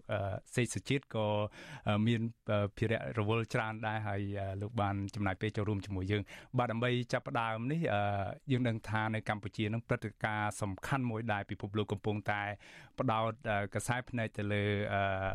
[0.55, 1.27] សេកសុជាតិក៏
[2.07, 2.21] មាន
[2.77, 4.21] ភារៈរវល់ច្រើនដែរហើយ
[4.61, 6.23] លោកបានចំណាយពេលចូលរួមជាមួយយើង
[6.57, 7.81] បាទដើម្បីចាប់ផ្ដើមនេះ
[8.51, 12.41] យើងដឹងថានៅកម្ពុជានឹងព្រឹត្តិការណ៍សំខាន់មួយដែរពិភពលោកកំពុងតែ
[12.99, 13.31] បដោត
[13.75, 14.63] កសែភ្នែកទៅលើ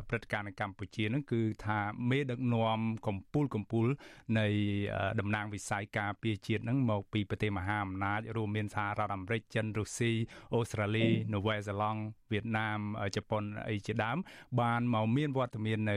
[0.09, 1.79] ព្រឹត្តិការណ៍នៅកម្ពុជានឹងគឺថា
[2.11, 3.87] មេដឹកនាំកំពូលកំពូល
[4.39, 4.47] នៃ
[5.21, 10.13] តំណាងវិស័យការពារជាតិនឹងមកពីប្រទេសមហាអំណាចរួមមានសហរដ្ឋអាមេរិកចិនរុស្ស៊ី
[10.55, 12.01] អូស្ត្រាលីនូវែលសេឡង់
[12.33, 12.79] វៀតណាម
[13.17, 14.19] ជប៉ុនអីជាដើម
[14.61, 15.97] បានមកមានវត្តមាននៅ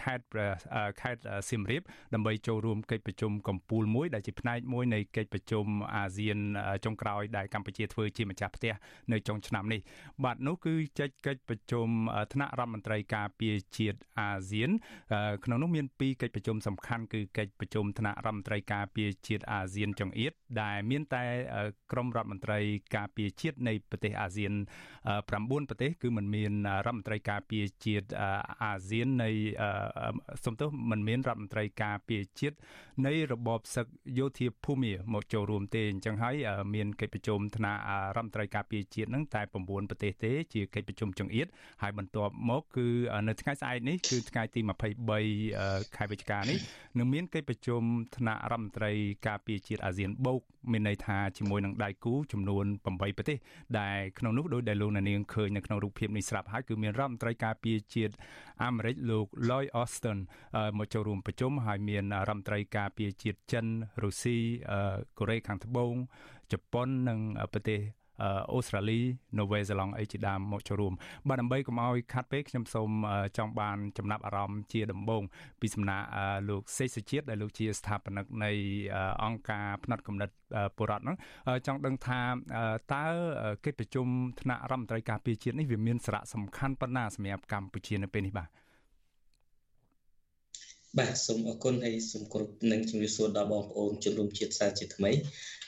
[0.00, 0.26] ខេត្ត
[1.00, 1.82] ខេត្តសៀមរាប
[2.14, 6.38] ដើម្បីចូលរួមកិច្ចប្រជុំកម្ពុជាមួយដែលជាផ្នែកមួយនៃកិច្ចប្រជុំអាស៊ាន
[6.84, 8.74] ចុងក្រោយដែលកម្ពុជាធ្វើជាម្ចាស់ផ្ទះ
[9.12, 9.80] នៅចុងឆ្នាំនេះ
[10.24, 11.86] បាទនោះគឺកិច្ចកិច្ចប្រជុំ
[12.32, 14.70] ថ្នាក់រដ្ឋមន្ត្រីការពារជាតិអាស៊ាន
[15.44, 20.32] ក្នុងនោះមានពីរកិច្ចប្រជុំមសំខាន់គឺកិច្ចប្រជុំថ្នាក់រដ្ឋមន្ត្រីការពារជាតិអាស៊ានចង្អៀត
[20.62, 21.24] ដែលមានតែ
[21.92, 22.58] ក្រុមរដ្ឋមន្ត្រី
[22.96, 24.52] ការពារជាតិនៃប្រទេសអាស៊ាន
[25.10, 26.52] 9ប្រទេសគឺមិនមាន
[26.86, 28.06] រដ្ឋមន្ត្រីការពារជាតិ
[28.64, 29.30] អាស៊ាននៃ
[30.44, 32.56] សំទោសមិនមានរដ្ឋមន្ត្រីការពារជាតិ
[33.06, 33.86] នៃរបបសឹក
[34.18, 36.36] យោធាភូមិមកចូលរួមទេអញ្ចឹងហើយ
[36.74, 37.80] មានកិច្ចប្រជុំថ្នាក់
[38.16, 41.46] រដ្ឋមន្ត្រីការពារជាតិនឹងតែ9ប្រទេសទេជាកិច្ចប្រជុំចង្អៀត
[41.82, 42.86] ហើយបន្ទាប់មកគឺ
[43.28, 44.60] នៅថ្ងៃស្អែកនេះគឺថ្ងៃទី
[45.28, 46.58] 23ខែវិច្ឆិកានេះ
[46.98, 47.82] នឹងមានកិច្ចប្រជុំ
[48.16, 48.92] ថ្នាក់រដ្ឋមន្ត្រី
[49.26, 50.40] ការពារជាតិអាស៊ានបូក
[50.72, 53.38] មានន័យថាជាមួយនឹងដៃគូចំនួន8ប្រទេស
[53.80, 58.14] ដែលក្នុងនោះដោយដែលលោកនាងឃើញនៅក្នុងរូបភាពនេះស្រាប់ហើយគឺមានរដ្ឋមន្ត្រីការពារជាតិ
[58.64, 60.18] អាមេរិកលោក Lloyd Austin
[60.78, 63.66] មកចូលរួមប្រជុំហើយមានរដ្ឋមន្ត្រីការពារជាតិចិន
[64.02, 64.36] រុស្ស៊ី
[65.18, 65.94] កូរ៉េខាងត្បូង
[66.52, 67.18] ជប៉ុននិង
[67.52, 67.80] ប្រទេស
[68.52, 69.00] អូស្ត្រាលី
[69.38, 70.92] នូវែលសេឡង់អីជាដើមមកចូលរួម
[71.28, 72.90] បាទដើម្បីកុំឲ្យខាត់ពេកខ្ញុំសូម
[73.38, 75.22] ចង់បានចំណាប់អារម្មណ៍ជាដំបូង
[75.60, 76.06] ពីសំណាក់
[76.48, 78.50] លោកសេកសជាតិដែលលោកជាស្ថាបនិកនៃ
[79.22, 80.34] អង្គការផ្នែកកំណត់
[80.78, 81.16] បុរដ្ឋហ្នឹង
[81.66, 82.20] ចង់ដឹងថា
[82.94, 83.06] តើ
[83.64, 84.06] កិច្ចប្រជុំ
[84.40, 88.48] ថ្នាក់រដ្ឋមន្ត្រីការពារជាតិនេះវាមានសារៈសំខាន់ប៉ុណ្ណាសម្រាប់កម្ពុជានៅពេលនេះបាទ
[90.98, 95.10] បាទសូមអរគុណហើយសូមគោរពនឹងជំរាបសួរដល់បងប្អូនជនរួមជាតិសាជាថ្មី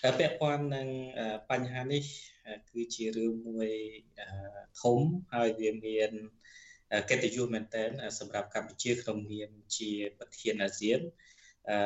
[0.02, 0.88] ពាក់ព័ន្ធនឹង
[1.50, 2.02] បញ្ហានេះ
[2.70, 3.70] គឺជារឿងមួយ
[4.82, 4.98] ធំ
[5.34, 6.10] ហើយវាមាន
[7.08, 11.00] កិត្តិយសមែនទែនសម្រាប់កម្ពុជាក្នុងនាមជាប្រធានអាស៊ាន
[11.70, 11.78] អឺ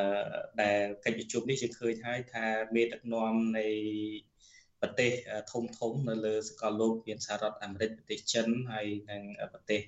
[0.62, 3.66] ដែលកិច្ចប្រជុំនេះយើងឃើញហើយថាមេដឹកនាំនៃ
[4.83, 5.11] ប្រទេស
[5.53, 9.22] ធំធំនៅលើសកលលោកមានសហរដ្ឋអាមេរិកប្រទេសចិនហើយនិង
[9.53, 9.81] ប្រទេស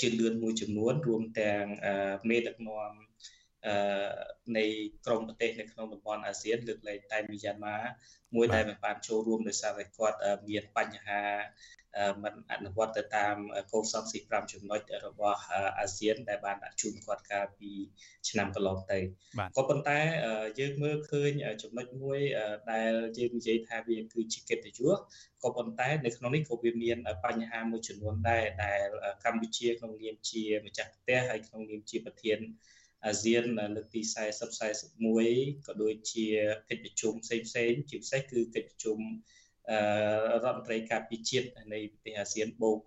[0.00, 1.64] ជឿនលឿនមួយចំនួនរួមទាំង
[2.28, 2.92] មេដឹកនាំ
[4.56, 4.64] នៃ
[5.06, 7.78] ក្រមប្រទេសនៅក្នុងតំបន់អាស៊ានលើកលែងតែមីយ៉ាន់ម៉ា
[8.34, 11.22] មួយដែលមិនបានចូលរួមដោយសារតែគាត់មានបញ្ហា
[12.22, 13.36] មិនអនុវត្តទៅតាម
[13.72, 15.40] កូដសង្ស៊ី5ចំណុចរបស់
[15.78, 17.70] អាស៊ាន ដែលបានដាក់ជូនគាត់កាលពី
[18.28, 18.98] ឆ្នាំកន្លងទៅ
[19.56, 20.00] ក៏ប៉ុន្តែ
[20.60, 21.30] យើងមើលឃើញ
[21.62, 22.18] ចំណុចមួយ
[22.72, 24.96] ដែលយើងនិយាយថាវាគឺជាកិត្តិយស
[25.42, 28.86] ក៏ប៉ុន្តែនៅក្នុងនេះក៏វាមានបញ្ហាមួយចំនួនដែរដែល
[29.24, 32.38] កម្ពុជាក្នុងនាមជាម្ចាស់ផ្ទះហើយក្នុងនាមជាប្រធាន
[33.06, 33.44] អាស៊ាន
[33.76, 34.00] លើកទី
[34.64, 34.66] 40
[35.02, 36.26] 41ក៏ដូចជា
[36.70, 38.98] កិច្ចប្រជុំផ្សេងផ្សេងជាពិសេសគឺកិច្ចប្រជុំ
[40.32, 42.78] រដ្ឋមន្ត្រីការពារជាតិនៃប្រទេសអាស៊ានបូក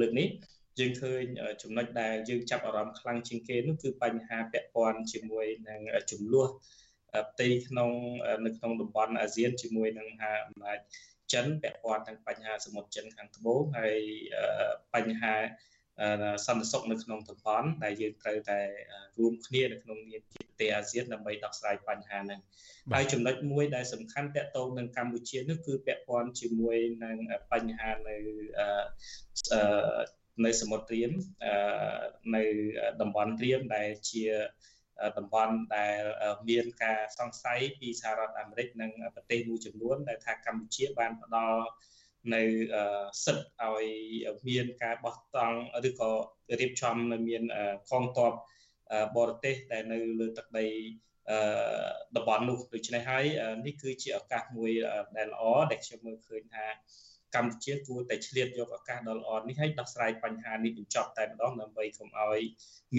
[0.00, 0.28] លើកនេះ
[0.78, 1.24] យើងឃើញ
[1.62, 6.48] ចំណុចដែលយើងចាប់អារម្មណ៍ខ្លាំងជាងគេនោះគឺបញ្ហាពាក់ព័ន្ធជាមួយនឹងចំនួន
[7.30, 7.90] ផ្ទៃក្នុង
[8.44, 10.78] នៅក្នុងតំបន់អាស៊ានជាមួយនឹងមហាអំណាច
[11.32, 13.98] ចិនពាក់ព័ន្ធទាំងបញ្ហាសមុទ្រចិនខាងត្បូងហើយ
[14.94, 15.34] បញ្ហា
[16.46, 18.60] សន្តិសុខនៅក្នុងតំបន់ដែលយើងត្រូវតែ
[19.18, 22.40] រួមគ្នានៅក្នុងនាមជាប្រទេសអាស៊ានដើម្បីដោះស្រាយបញ្ហាហ្នឹង
[22.92, 27.16] ហើយចំណុចមួយដែលសំខាន់តកតងនឹងកម្ពុជានោះគឺពាក់ព័ន្ធជាមួយនឹង
[27.52, 28.16] បញ្ហានៅ
[30.44, 31.12] នៅសមុទ្ររៀម
[32.36, 32.44] នៅ
[33.00, 34.24] តំបន់រៀមដែលជា
[35.18, 36.00] តំបន់ដែល
[36.48, 41.62] មានការសង្ស័យពីសហរដ្ឋអាមេរិកនិងប្រទេសមួយចំនួនដែលថាកម្ពុជាបានផ្ដល់
[42.34, 42.42] នៅ
[43.24, 43.86] សិទ្ធឲ្យ
[44.48, 45.58] មានការបោះតង់
[45.88, 46.10] ឬក៏
[46.60, 47.42] រៀបចំនៅមាន
[47.90, 48.32] កងទ័ព
[49.16, 50.66] បរទេសដែលនៅលើទឹកដី
[52.16, 53.24] តំបន់នោះដូច្នេះហើយ
[53.66, 54.70] នេះគឺជាឱកាសមួយ
[55.16, 56.66] ដែលល្អដែលខ្ញុំមើលឃើញថា
[57.34, 62.40] កម្ពុជាគួរតែឆ្លៀតយកឱកាសដ៏ល្អនេះឲ្យដោះស្រាយបញ្ហានេះបញ្ចប់តែម្ដងដើម្បីកុំឲ្យ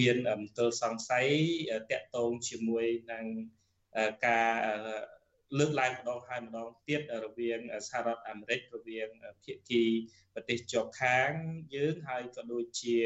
[0.00, 1.26] មានមន្ទិលសង្ស័យ
[1.90, 3.24] តាក់ទងជាមួយនឹង
[4.26, 4.52] ការ
[5.58, 9.08] លើកឡើងម្ដងហើយម្ដងទៀតរវាងសហរដ្ឋអាមេរិករវាង
[9.44, 9.84] ភាគី
[10.34, 11.30] ប្រទេសជាប់ខាង
[11.74, 12.96] យើងហើយក៏ដូចជា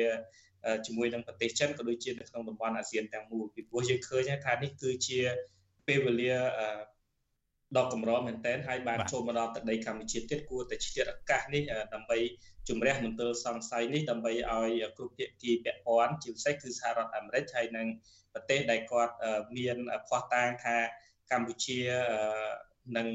[0.86, 5.20] ជាមួយនឹងប្រទេសចិនក៏ដូចជានៅក្នុងតំបន់អាស៊ានទាំងមូលពីព្រោះយើងឃើញថានេះគឺជា
[5.86, 6.34] ពេលវេលា
[7.76, 11.62] ដ៏កម្រមែនទែនហើយបានចូលមកដល់ទឹកដីកម្ពុជាទៀតគួរតែឆ្លៀតឱកាសនេះ
[11.94, 12.18] ដើម្បី
[12.68, 17.86] ជំរះមន្ទិលសង្ស័យនេះដើម្បីឲ្យគ្រប់ភាគីពាក់ព័ន្ធជាពិសេសគឺសហរដ្ឋអាមេរិកហើយនិង
[18.32, 19.14] ប្រទេសដែលគាត់
[19.56, 19.76] មាន
[20.06, 20.76] ផ្ោះតាងថា
[21.32, 21.78] កម្ពុជា
[22.96, 23.08] នឹង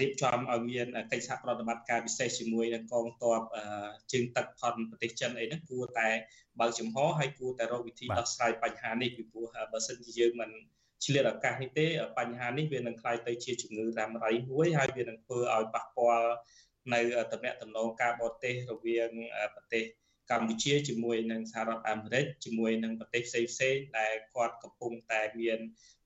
[0.00, 3.40] រៀបចំឲ្យមានកិច្ចសហប្រតិបត្តិការពិសេសជាមួយនឹងកងទ័ព
[4.12, 6.08] ជើងទឹកផុនប្រទេសចិនអីហ្នឹងគួរតែ
[6.60, 10.50] បើកចំហហើយគួរតែរកវិធីដោះស្រាយបញ្ហានេះពីព្រោះបើសិនជាយើងមិន
[11.04, 11.86] ឆ្លៀតឱកាសនេះទេ
[12.18, 16.30] បញ្ហានេះវានឹងក្លាយទៅជាជំងឺរ៉ាំរ៉ៃមួយហើយវានឹងធ្វើឲ្យប៉ះពាល់
[16.94, 17.00] នៅ
[17.32, 19.10] តំណែងតំណងការបរទេសរវាង
[19.54, 19.84] ប្រទេស
[20.30, 23.22] កម្ពុជាជាមួយនឹងសហរដ្ឋអាមេរិកជាមួយនឹងប្រទេស
[23.52, 25.58] ផ្សេងៗដែលគាត់កំពុងតែមាន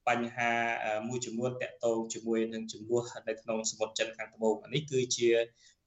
[0.09, 0.53] បញ្ហា
[1.09, 5.29] មួយចំនួនតាក់ទងជាមួយនឹងចំនួននៅក្នុងសមុទ្រចិនខាងត្បូងនេះគឺជា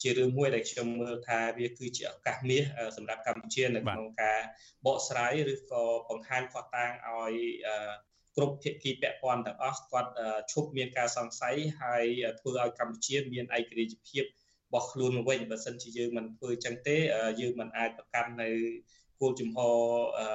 [0.02, 2.64] ជារឿងមួយដែលខ្ញុំមើលថាវាគឺជាឱកាសមាស
[2.98, 4.40] សម្រាប់កម្ពុជានៅក្នុងការ
[4.86, 7.34] បកស្រាយឬក៏បង្ហាញផ្ោះតាងឲ្យ
[8.36, 10.12] គ្រប់ភាគីពាក់ព័ន្ធទាំងអស់គាត់
[10.52, 12.06] ឈប់មានការសង្ស័យហើយ
[12.40, 16.98] ធ្វើឲ្យកម្ពុជាមានឯករាជ្យភាពរបស់ខ្លួនវិញបើសិនជាយើងមិនធ្វើចឹងទេ
[17.42, 18.50] យើងមិនអាចប្រកាន់នៅ
[19.20, 19.76] គោលជំហរ
[20.20, 20.28] អឺ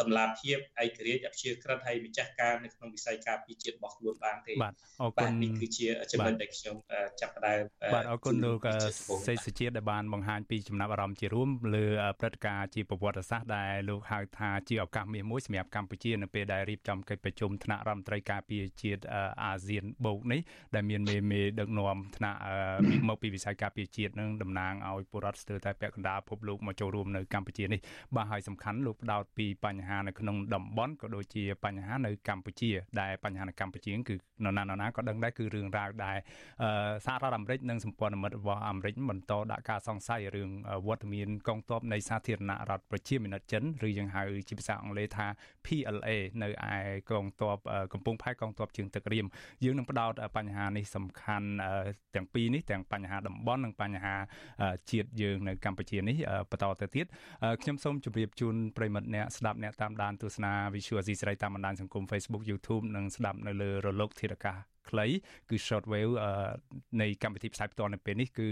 [0.00, 6.76] តម្លាភាពឯករាជ្យអព្យាក្រឹតហើយម្ចាស់ការនៅក្នុងវិស័យការពារជាតិរបស់ខ្លួនបានទេបាទអរគុណនេះគឺជាចំណុចដែលខ្ញុំ
[7.20, 7.62] ចាប់ផ្ដើម
[7.94, 8.68] បាទអរគុណលោក
[9.28, 11.86] សេសជាតិដែលបានបង្ហាញពីចំណាប់អារម្មណ៍ជារួមលើ
[12.20, 19.02] ព្រឹត្តិការណ៍ជាប្រវត្តិសាស្ត្រដែលលោកហៅថាជាឱកាសមាសមួយសម្រាប់កម្ពុជានៅពេលដែលរៀបចំកិច្ចប្រជុំថ្នាក់រដ្ឋមន្ត្រីការពារជាតិ
[19.44, 20.40] អាស៊ានបូកនេះ
[20.74, 22.38] ដែលមានមេមេដឹកនាំថ្នាក់
[23.08, 27.80] មកពីវិស័យការពារជាតិនឹងតំណាងឲ្យពលរដ្ឋស្ទើរតែពាក់កណ្ដាលពិភពលោកមកចូលរួមនៅកម្ពុជានេះ
[28.16, 32.70] បាទហើយសំខាន់លោកផ្ដោតពីបញ្ហានៅក្នុងតំបន់ក៏ដូចជាបញ្ហានៅកម្ពុជា
[33.00, 36.18] ដែលបញ្ហានៅកម្ពុជាគឺនរណានរណាក៏ដឹងដែរគឺរឿងរ៉ាវដែល
[37.06, 40.50] សហរដ្ឋអាមេរិកនិងសម្ព័ន្ធមិត្តរបស់អាមេរិកបន្តដាក់ការសង្ស័យរឿង
[40.86, 45.26] វត្តមានកងទ័ពនៃសាធារណរដ្ឋប្រជាមានិតចិនឬយើងហៅជាភាសាអង់គ្លេសថា
[45.66, 46.10] PLA
[46.42, 46.74] នៅឯ
[47.10, 47.58] កងទ័ព
[47.92, 49.26] កំពង់ផែកងទ័ពជើងទឹករៀម
[49.64, 51.48] យើងនឹងផ្ដោតបញ្ហានេះសំខាន់
[52.14, 54.14] ទាំងពីរនេះទាំងបញ្ហាតំបន់និងបញ្ហា
[54.90, 56.16] ជាតិយើងនៅកម្ពុជានេះ
[56.50, 57.06] បន្តទៅទៀត
[57.62, 65.06] ខ្ញុំសូមជម្រាបជូនប្រិមិត្តអ្នកស្ដាប់អ្នកតាមដានទស្សនា Visual Asia ស្រីតាមបណ្ដាញសង្គម Facebook YouTube និងស្ដាប់នៅលើរលកធាតុអាកាស ខ្លី
[65.50, 66.12] គឺ short wave
[67.00, 68.48] នៃកម្មវិធីផ្សាយផ្ទាល់នៅពេលនេះគឺ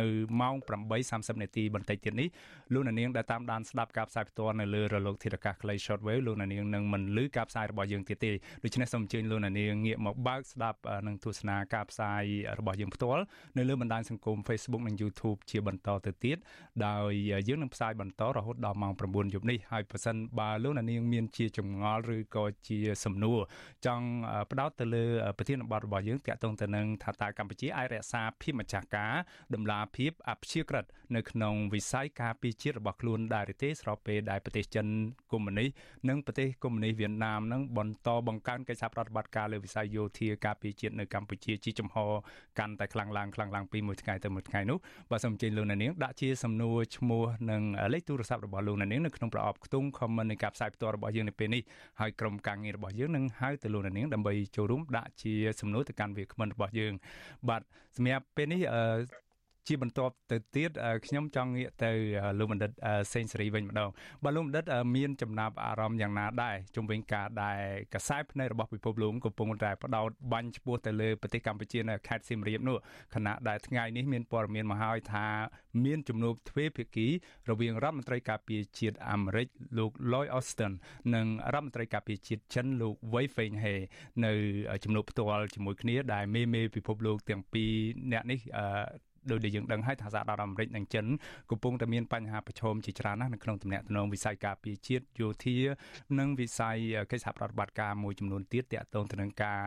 [0.00, 0.06] នៅ
[0.40, 0.54] ម៉ោង
[0.98, 2.28] 8:30នាទីបន្តិចទៀតនេះ
[2.72, 8.32] លោកនាងដែលតាមដានស្ដាប់ការផ្សាយផ្ទាល់នៅលើរលកធាតុអាកាសខ្លី short wave លោកនាងនឹងមិនលឺការផ្សាយរបស់យើងទៀតទេ
[8.64, 9.54] ដូច្នេះសូមអញ្ជើញលោកនាង
[9.86, 12.22] ងាកមកបើកស្ដាប់និងទស្សនាការផ្សាយ
[12.58, 13.22] របស់យើងផ្ទាល់
[13.58, 16.38] នៅលើបណ្ដាញសង្គម Facebook និង YouTube ជាបន្តទៅទៀត
[16.86, 17.12] ដោយ
[17.48, 23.38] យើងនឹងផ្សាយបន្តរហូតដល់ម៉ោង9យប់នេះហើយប្រសិនបើលោកនាងមានជាចម្ងល់ឬក៏ជាសំណួរ
[23.86, 24.06] ចង់
[24.50, 25.04] ផ្ដោតទៅលើ
[25.38, 29.14] ប្រធានបទរបស់យើងតាក់ទងទៅនឹងថាតើកម្ពុជាអាចរក្សាភាពម្ចាស់ការ
[29.54, 30.84] ដំណាភាពអព្យាក្រឹត
[31.16, 34.86] នៅក្នុងវិស័យការពារជាតិរបស់ខ្លួនដែរទេស្របពេលដែលប្រទេសចិន
[35.32, 35.68] កុម្មុយនីស
[36.08, 41.96] និងប្រទេសកុម្មុយនីសវៀតណាមនឹងបន្តបង្កើនកិច្ចសហប្រតិបត្តិការលើវិស័យយោធាការពារជាតិនៅកម្ពុជាជាចំហ
[42.58, 44.78] កាន់តែខ្លាំងឡើងខ្លាំងឡើងពីមួយថ្ងៃទៅមួយថ្ងៃនោះ
[45.10, 51.62] បាទសូមអញ្ជើញលោកអ្នកនាងដាក់ជាសំណួរឈ្មោះនិងលេខទូរស័ព្ទរបស់លោកអ្នកនាងនៅក្នុងប្រអប់ខ្ទង់ comment នៃការផ្សាយផ្ទាល់របស់យើងនៅពេលនេះ
[52.00, 56.92] ហើយក្រុមការងាររបស់យើងនឹងហៅទៅលោកអ្នកនាងដើម្បីចូលរួមដាក់ជាសំណួរទៅកាន់វាគ្មិនរបស់យើង
[57.48, 57.62] បាទ
[57.96, 58.60] សម្រាប់ពេលនេះ
[59.66, 60.70] ជាបន្ទាប់ទៅទៀត
[61.06, 61.92] ខ្ញុំចង់ងាកទៅ
[62.38, 62.70] លោកបណ្ឌិត
[63.12, 63.90] សេងសេរីវិញម្ដង
[64.24, 64.64] បាទលោកបណ្ឌិត
[64.96, 67.60] មានចំណាប់អារម្មណ៍យ៉ាងណាដែរជំវិញការដែល
[67.94, 72.76] កសែភ្នែករបស់ពិភពលោកកំពុងតែផ្ដោតបាញ់ឆ្ពោះទៅលើប្រទេសកម្ពុជានៅខេត្តសៀមរាបនោះ
[73.14, 75.26] ខណៈដែលថ្ងៃនេះមានព័ត៌មានមកហើយថា
[75.84, 77.06] មានជំនួបទ្វេភាគី
[77.50, 79.48] រវាងរដ្ឋមន្ត្រីការពារជាតិអាមេរិក
[79.78, 80.72] លោក Lloyd Austin
[81.14, 83.76] និងរដ្ឋមន្ត្រីការពារជាតិចិនលោក Wei Fenghe
[84.24, 84.32] នៅ
[84.84, 87.72] ជំនួបផ្ទាល់ជាមួយគ្នាដែលមេមេពិភពលោកទាំងពីរ
[88.12, 88.40] អ្នកនេះ
[89.30, 91.06] ដោយដែលយើងដឹងហើយថាសហរដ្ឋអាមេរិកនិងចិន
[91.50, 95.56] កំពុងតែមានបញ្ហាប្រឈមជាច្រើនណាស់នៅក្នុងទំនាក់ទំនងវិស័យការពារជាតិយោធា
[96.18, 96.76] និងវិស័យ
[97.10, 99.60] កិច្ចសហប្រតិបត្តិការមួយចំនួនទៀតទាក់ទងទៅនឹងការ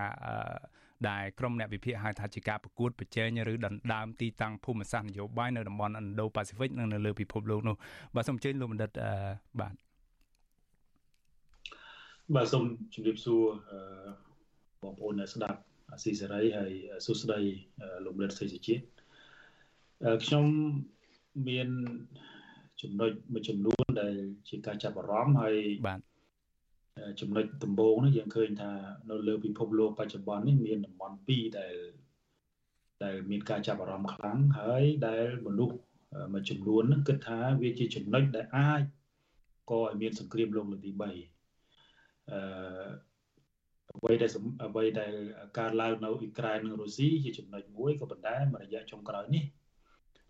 [1.09, 7.75] ដែលក្រុមអ្នកវិភាគហៅថាជាការប្រកួតប្រជែងឬដណ្ដើមទីតាំងភូមិសាស្ត្រនយោបាយនៅតំបន់ Indo-Pacific និងនៅលើពិភពលោកនោះ
[8.15, 8.91] បាទសូមអញ្ជើញលោកបណ្ឌិត
[9.59, 9.73] បាទ
[12.35, 13.43] បាទសូមជម្រាបសួរ
[14.81, 15.59] បងប្អូនអ្នកស្ដាប់
[15.91, 16.71] អាស៊ីសេរីហើយ
[17.05, 17.39] សួស្ដី
[18.05, 18.83] លោកបណ្ឌិតសេចជាតិ
[20.25, 20.45] ខ្ញុំ
[21.47, 21.69] មាន
[22.81, 24.15] ចំណុចមួយចំនួនដែល
[24.49, 25.55] ជាការចាប់អារម្មណ៍ហើយ
[25.87, 25.99] បាទ
[27.21, 28.71] ចំណុចដំបូងនេះយើងឃើញថា
[29.09, 31.75] នៅលើពិភពលោកបច្ចុប្បន្ននេះមានតំបន់2ដែល
[33.03, 35.77] ដែលមានការចាប់អារម្មណ៍ខ្លាំងហើយដែលមនុស្ស
[36.33, 38.81] មួយចំនួនហ្នឹងគិតថាវាជាចំណុចដែលអាច
[39.71, 41.11] កឲ្យមានសង្គ្រាមលោកលើកទី3អឺ
[43.97, 44.31] អ្វីដែល
[44.65, 45.13] អ្វីដែល
[45.59, 49.43] ការឡើងនៅអ៊ុយក្រែននិងរុស្ស៊ីជាចំណុចមួយក៏ប៉ុន្តែមួយរយៈចុងក្រោយនេះ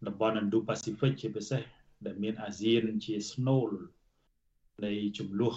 [0.08, 1.62] តំបន់ Indo-Pacific ជាពិសេស
[2.06, 3.70] ដែលមានអាស៊ានជាស្នូល
[4.86, 5.54] នៃចំនួន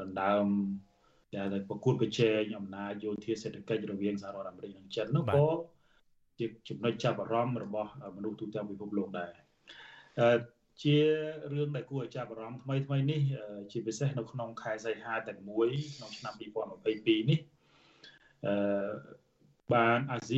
[0.00, 0.46] ដណ្ដើម
[1.52, 5.46] ដែលប្រកួតប្រជែងអំណាចយោធាសេដ្ឋកិច្ចរវាងសហរដ្ឋអាមេរិកនិងចិននោះក៏
[6.38, 9.32] ជាចំណុចចាប់អារម្មណ៍របស់មនុស្សទូទាំងពិភពលោកដែរ
[10.82, 10.96] ជា
[11.52, 13.20] រឿងដែលគួរឲ្យចាប់អារម្មណ៍ថ្មីថ្មីនេះ
[13.72, 16.34] ជាពិសេសនៅក្នុងខែសីហាតែមួយក្នុងឆ្នាំ
[16.82, 17.40] 2022នេះ
[18.46, 18.92] អឺ
[19.72, 20.26] បានអាស៊ី